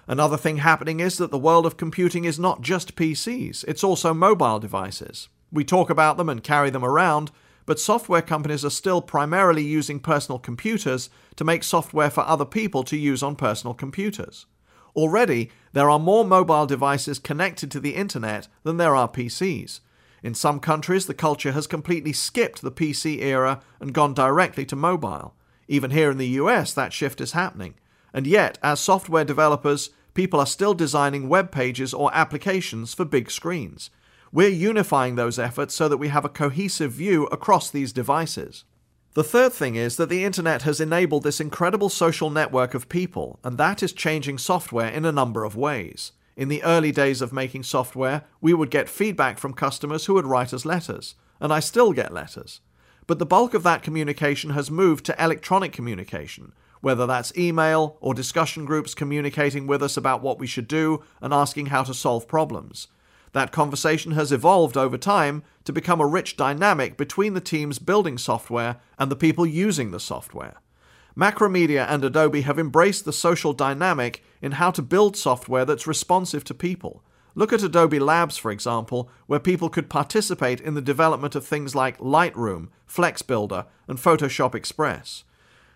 Another 0.08 0.36
thing 0.36 0.58
happening 0.58 1.00
is 1.00 1.18
that 1.18 1.30
the 1.30 1.38
world 1.38 1.66
of 1.66 1.76
computing 1.76 2.24
is 2.24 2.38
not 2.38 2.62
just 2.62 2.96
PCs, 2.96 3.64
it's 3.68 3.84
also 3.84 4.14
mobile 4.14 4.58
devices. 4.58 5.28
We 5.52 5.64
talk 5.64 5.90
about 5.90 6.16
them 6.16 6.28
and 6.28 6.42
carry 6.42 6.70
them 6.70 6.84
around, 6.84 7.30
but 7.66 7.80
software 7.80 8.22
companies 8.22 8.64
are 8.64 8.70
still 8.70 9.02
primarily 9.02 9.62
using 9.62 9.98
personal 10.00 10.38
computers 10.38 11.10
to 11.34 11.44
make 11.44 11.64
software 11.64 12.10
for 12.10 12.20
other 12.20 12.44
people 12.44 12.84
to 12.84 12.96
use 12.96 13.22
on 13.22 13.36
personal 13.36 13.74
computers. 13.74 14.46
Already, 14.94 15.50
there 15.72 15.90
are 15.90 15.98
more 15.98 16.24
mobile 16.24 16.64
devices 16.64 17.18
connected 17.18 17.70
to 17.72 17.80
the 17.80 17.94
internet 17.94 18.48
than 18.62 18.78
there 18.78 18.96
are 18.96 19.08
PCs. 19.08 19.80
In 20.22 20.34
some 20.34 20.58
countries, 20.58 21.06
the 21.06 21.14
culture 21.14 21.52
has 21.52 21.66
completely 21.66 22.12
skipped 22.12 22.62
the 22.62 22.72
PC 22.72 23.20
era 23.20 23.60
and 23.78 23.92
gone 23.92 24.14
directly 24.14 24.64
to 24.66 24.76
mobile. 24.76 25.34
Even 25.68 25.90
here 25.90 26.10
in 26.10 26.18
the 26.18 26.38
US, 26.40 26.72
that 26.72 26.92
shift 26.92 27.20
is 27.20 27.32
happening. 27.32 27.74
And 28.14 28.26
yet, 28.26 28.58
as 28.62 28.80
software 28.80 29.24
developers, 29.24 29.90
people 30.14 30.40
are 30.40 30.46
still 30.46 30.72
designing 30.72 31.28
web 31.28 31.52
pages 31.52 31.92
or 31.92 32.10
applications 32.14 32.94
for 32.94 33.04
big 33.04 33.30
screens. 33.30 33.90
We're 34.36 34.50
unifying 34.50 35.14
those 35.14 35.38
efforts 35.38 35.74
so 35.74 35.88
that 35.88 35.96
we 35.96 36.08
have 36.08 36.26
a 36.26 36.28
cohesive 36.28 36.92
view 36.92 37.24
across 37.28 37.70
these 37.70 37.90
devices. 37.90 38.64
The 39.14 39.24
third 39.24 39.54
thing 39.54 39.76
is 39.76 39.96
that 39.96 40.10
the 40.10 40.24
internet 40.24 40.60
has 40.60 40.78
enabled 40.78 41.22
this 41.22 41.40
incredible 41.40 41.88
social 41.88 42.28
network 42.28 42.74
of 42.74 42.90
people, 42.90 43.40
and 43.42 43.56
that 43.56 43.82
is 43.82 43.94
changing 43.94 44.36
software 44.36 44.90
in 44.90 45.06
a 45.06 45.10
number 45.10 45.44
of 45.44 45.56
ways. 45.56 46.12
In 46.36 46.48
the 46.48 46.62
early 46.64 46.92
days 46.92 47.22
of 47.22 47.32
making 47.32 47.62
software, 47.62 48.24
we 48.42 48.52
would 48.52 48.70
get 48.70 48.90
feedback 48.90 49.38
from 49.38 49.54
customers 49.54 50.04
who 50.04 50.12
would 50.12 50.26
write 50.26 50.52
us 50.52 50.66
letters, 50.66 51.14
and 51.40 51.50
I 51.50 51.60
still 51.60 51.94
get 51.94 52.12
letters. 52.12 52.60
But 53.06 53.18
the 53.18 53.24
bulk 53.24 53.54
of 53.54 53.62
that 53.62 53.82
communication 53.82 54.50
has 54.50 54.70
moved 54.70 55.06
to 55.06 55.16
electronic 55.18 55.72
communication, 55.72 56.52
whether 56.82 57.06
that's 57.06 57.34
email 57.38 57.96
or 58.02 58.12
discussion 58.12 58.66
groups 58.66 58.92
communicating 58.92 59.66
with 59.66 59.82
us 59.82 59.96
about 59.96 60.20
what 60.20 60.38
we 60.38 60.46
should 60.46 60.68
do 60.68 61.02
and 61.22 61.32
asking 61.32 61.66
how 61.68 61.84
to 61.84 61.94
solve 61.94 62.28
problems. 62.28 62.88
That 63.36 63.52
conversation 63.52 64.12
has 64.12 64.32
evolved 64.32 64.78
over 64.78 64.96
time 64.96 65.42
to 65.64 65.72
become 65.74 66.00
a 66.00 66.06
rich 66.06 66.38
dynamic 66.38 66.96
between 66.96 67.34
the 67.34 67.40
teams 67.42 67.78
building 67.78 68.16
software 68.16 68.76
and 68.98 69.10
the 69.10 69.14
people 69.14 69.44
using 69.44 69.90
the 69.90 70.00
software. 70.00 70.54
Macromedia 71.14 71.84
and 71.86 72.02
Adobe 72.02 72.40
have 72.40 72.58
embraced 72.58 73.04
the 73.04 73.12
social 73.12 73.52
dynamic 73.52 74.24
in 74.40 74.52
how 74.52 74.70
to 74.70 74.80
build 74.80 75.18
software 75.18 75.66
that's 75.66 75.86
responsive 75.86 76.44
to 76.44 76.54
people. 76.54 77.02
Look 77.34 77.52
at 77.52 77.62
Adobe 77.62 77.98
Labs, 77.98 78.38
for 78.38 78.50
example, 78.50 79.10
where 79.26 79.38
people 79.38 79.68
could 79.68 79.90
participate 79.90 80.62
in 80.62 80.72
the 80.72 80.80
development 80.80 81.34
of 81.34 81.44
things 81.44 81.74
like 81.74 81.98
Lightroom, 81.98 82.68
Flex 82.86 83.20
Builder, 83.20 83.66
and 83.86 83.98
Photoshop 83.98 84.54
Express. 84.54 85.24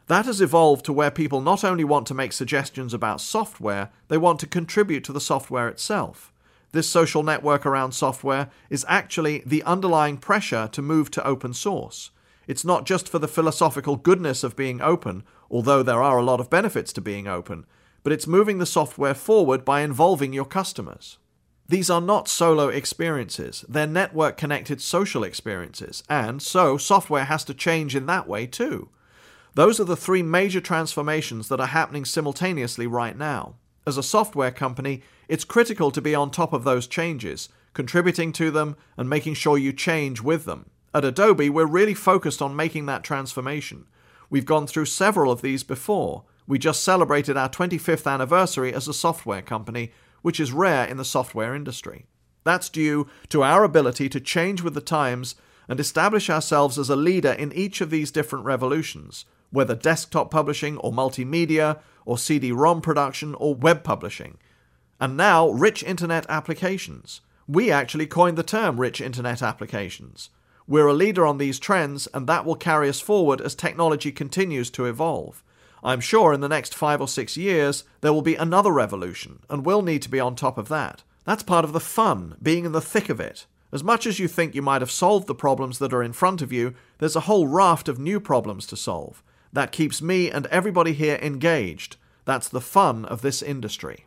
That 0.06 0.24
has 0.24 0.40
evolved 0.40 0.86
to 0.86 0.94
where 0.94 1.10
people 1.10 1.42
not 1.42 1.62
only 1.62 1.84
want 1.84 2.06
to 2.06 2.14
make 2.14 2.32
suggestions 2.32 2.94
about 2.94 3.20
software, 3.20 3.90
they 4.08 4.16
want 4.16 4.40
to 4.40 4.46
contribute 4.46 5.04
to 5.04 5.12
the 5.12 5.20
software 5.20 5.68
itself. 5.68 6.29
This 6.72 6.88
social 6.88 7.22
network 7.22 7.66
around 7.66 7.92
software 7.92 8.48
is 8.68 8.86
actually 8.88 9.42
the 9.44 9.62
underlying 9.64 10.16
pressure 10.16 10.68
to 10.72 10.82
move 10.82 11.10
to 11.12 11.26
open 11.26 11.52
source. 11.52 12.10
It's 12.46 12.64
not 12.64 12.86
just 12.86 13.08
for 13.08 13.18
the 13.18 13.28
philosophical 13.28 13.96
goodness 13.96 14.44
of 14.44 14.56
being 14.56 14.80
open, 14.80 15.24
although 15.50 15.82
there 15.82 16.02
are 16.02 16.18
a 16.18 16.24
lot 16.24 16.40
of 16.40 16.50
benefits 16.50 16.92
to 16.94 17.00
being 17.00 17.26
open, 17.26 17.66
but 18.02 18.12
it's 18.12 18.26
moving 18.26 18.58
the 18.58 18.66
software 18.66 19.14
forward 19.14 19.64
by 19.64 19.82
involving 19.82 20.32
your 20.32 20.44
customers. 20.44 21.18
These 21.68 21.90
are 21.90 22.00
not 22.00 22.28
solo 22.28 22.68
experiences, 22.68 23.64
they're 23.68 23.86
network 23.86 24.36
connected 24.36 24.80
social 24.80 25.22
experiences, 25.22 26.02
and 26.08 26.42
so 26.42 26.76
software 26.76 27.26
has 27.26 27.44
to 27.44 27.54
change 27.54 27.94
in 27.94 28.06
that 28.06 28.26
way 28.26 28.46
too. 28.46 28.88
Those 29.54 29.78
are 29.78 29.84
the 29.84 29.96
three 29.96 30.22
major 30.22 30.60
transformations 30.60 31.48
that 31.48 31.60
are 31.60 31.68
happening 31.68 32.04
simultaneously 32.04 32.86
right 32.86 33.16
now. 33.16 33.54
As 33.86 33.96
a 33.96 34.02
software 34.02 34.50
company, 34.50 35.02
it's 35.30 35.44
critical 35.44 35.92
to 35.92 36.02
be 36.02 36.12
on 36.12 36.32
top 36.32 36.52
of 36.52 36.64
those 36.64 36.88
changes, 36.88 37.48
contributing 37.72 38.32
to 38.32 38.50
them 38.50 38.76
and 38.96 39.08
making 39.08 39.34
sure 39.34 39.56
you 39.56 39.72
change 39.72 40.20
with 40.20 40.44
them. 40.44 40.70
At 40.92 41.04
Adobe, 41.04 41.48
we're 41.48 41.66
really 41.66 41.94
focused 41.94 42.42
on 42.42 42.56
making 42.56 42.86
that 42.86 43.04
transformation. 43.04 43.86
We've 44.28 44.44
gone 44.44 44.66
through 44.66 44.86
several 44.86 45.30
of 45.30 45.40
these 45.40 45.62
before. 45.62 46.24
We 46.48 46.58
just 46.58 46.82
celebrated 46.82 47.36
our 47.36 47.48
25th 47.48 48.10
anniversary 48.10 48.74
as 48.74 48.88
a 48.88 48.92
software 48.92 49.40
company, 49.40 49.92
which 50.22 50.40
is 50.40 50.50
rare 50.50 50.84
in 50.84 50.96
the 50.96 51.04
software 51.04 51.54
industry. 51.54 52.06
That's 52.42 52.68
due 52.68 53.06
to 53.28 53.44
our 53.44 53.62
ability 53.62 54.08
to 54.08 54.20
change 54.20 54.62
with 54.62 54.74
the 54.74 54.80
times 54.80 55.36
and 55.68 55.78
establish 55.78 56.28
ourselves 56.28 56.76
as 56.76 56.90
a 56.90 56.96
leader 56.96 57.30
in 57.30 57.52
each 57.52 57.80
of 57.80 57.90
these 57.90 58.10
different 58.10 58.46
revolutions, 58.46 59.26
whether 59.50 59.76
desktop 59.76 60.32
publishing 60.32 60.76
or 60.78 60.90
multimedia 60.90 61.78
or 62.04 62.18
CD 62.18 62.50
ROM 62.50 62.80
production 62.80 63.36
or 63.36 63.54
web 63.54 63.84
publishing. 63.84 64.36
And 65.00 65.16
now, 65.16 65.48
rich 65.48 65.82
internet 65.82 66.26
applications. 66.28 67.22
We 67.48 67.70
actually 67.72 68.06
coined 68.06 68.36
the 68.36 68.42
term 68.42 68.78
rich 68.78 69.00
internet 69.00 69.42
applications. 69.42 70.28
We're 70.68 70.86
a 70.86 70.92
leader 70.92 71.26
on 71.26 71.38
these 71.38 71.58
trends, 71.58 72.06
and 72.14 72.26
that 72.26 72.44
will 72.44 72.54
carry 72.54 72.88
us 72.88 73.00
forward 73.00 73.40
as 73.40 73.54
technology 73.54 74.12
continues 74.12 74.70
to 74.70 74.84
evolve. 74.84 75.42
I'm 75.82 76.00
sure 76.00 76.32
in 76.34 76.42
the 76.42 76.48
next 76.48 76.74
five 76.74 77.00
or 77.00 77.08
six 77.08 77.36
years 77.36 77.84
there 78.02 78.12
will 78.12 78.22
be 78.22 78.36
another 78.36 78.70
revolution, 78.70 79.40
and 79.48 79.64
we'll 79.64 79.82
need 79.82 80.02
to 80.02 80.10
be 80.10 80.20
on 80.20 80.36
top 80.36 80.58
of 80.58 80.68
that. 80.68 81.02
That's 81.24 81.42
part 81.42 81.64
of 81.64 81.72
the 81.72 81.80
fun, 81.80 82.36
being 82.42 82.66
in 82.66 82.72
the 82.72 82.80
thick 82.80 83.08
of 83.08 83.18
it. 83.18 83.46
As 83.72 83.82
much 83.82 84.06
as 84.06 84.18
you 84.18 84.28
think 84.28 84.54
you 84.54 84.62
might 84.62 84.82
have 84.82 84.90
solved 84.90 85.26
the 85.26 85.34
problems 85.34 85.78
that 85.78 85.94
are 85.94 86.02
in 86.02 86.12
front 86.12 86.42
of 86.42 86.52
you, 86.52 86.74
there's 86.98 87.16
a 87.16 87.20
whole 87.20 87.46
raft 87.46 87.88
of 87.88 87.98
new 87.98 88.20
problems 88.20 88.66
to 88.66 88.76
solve. 88.76 89.22
That 89.52 89.72
keeps 89.72 90.02
me 90.02 90.30
and 90.30 90.46
everybody 90.46 90.92
here 90.92 91.18
engaged. 91.22 91.96
That's 92.24 92.48
the 92.48 92.60
fun 92.60 93.04
of 93.06 93.22
this 93.22 93.42
industry. 93.42 94.06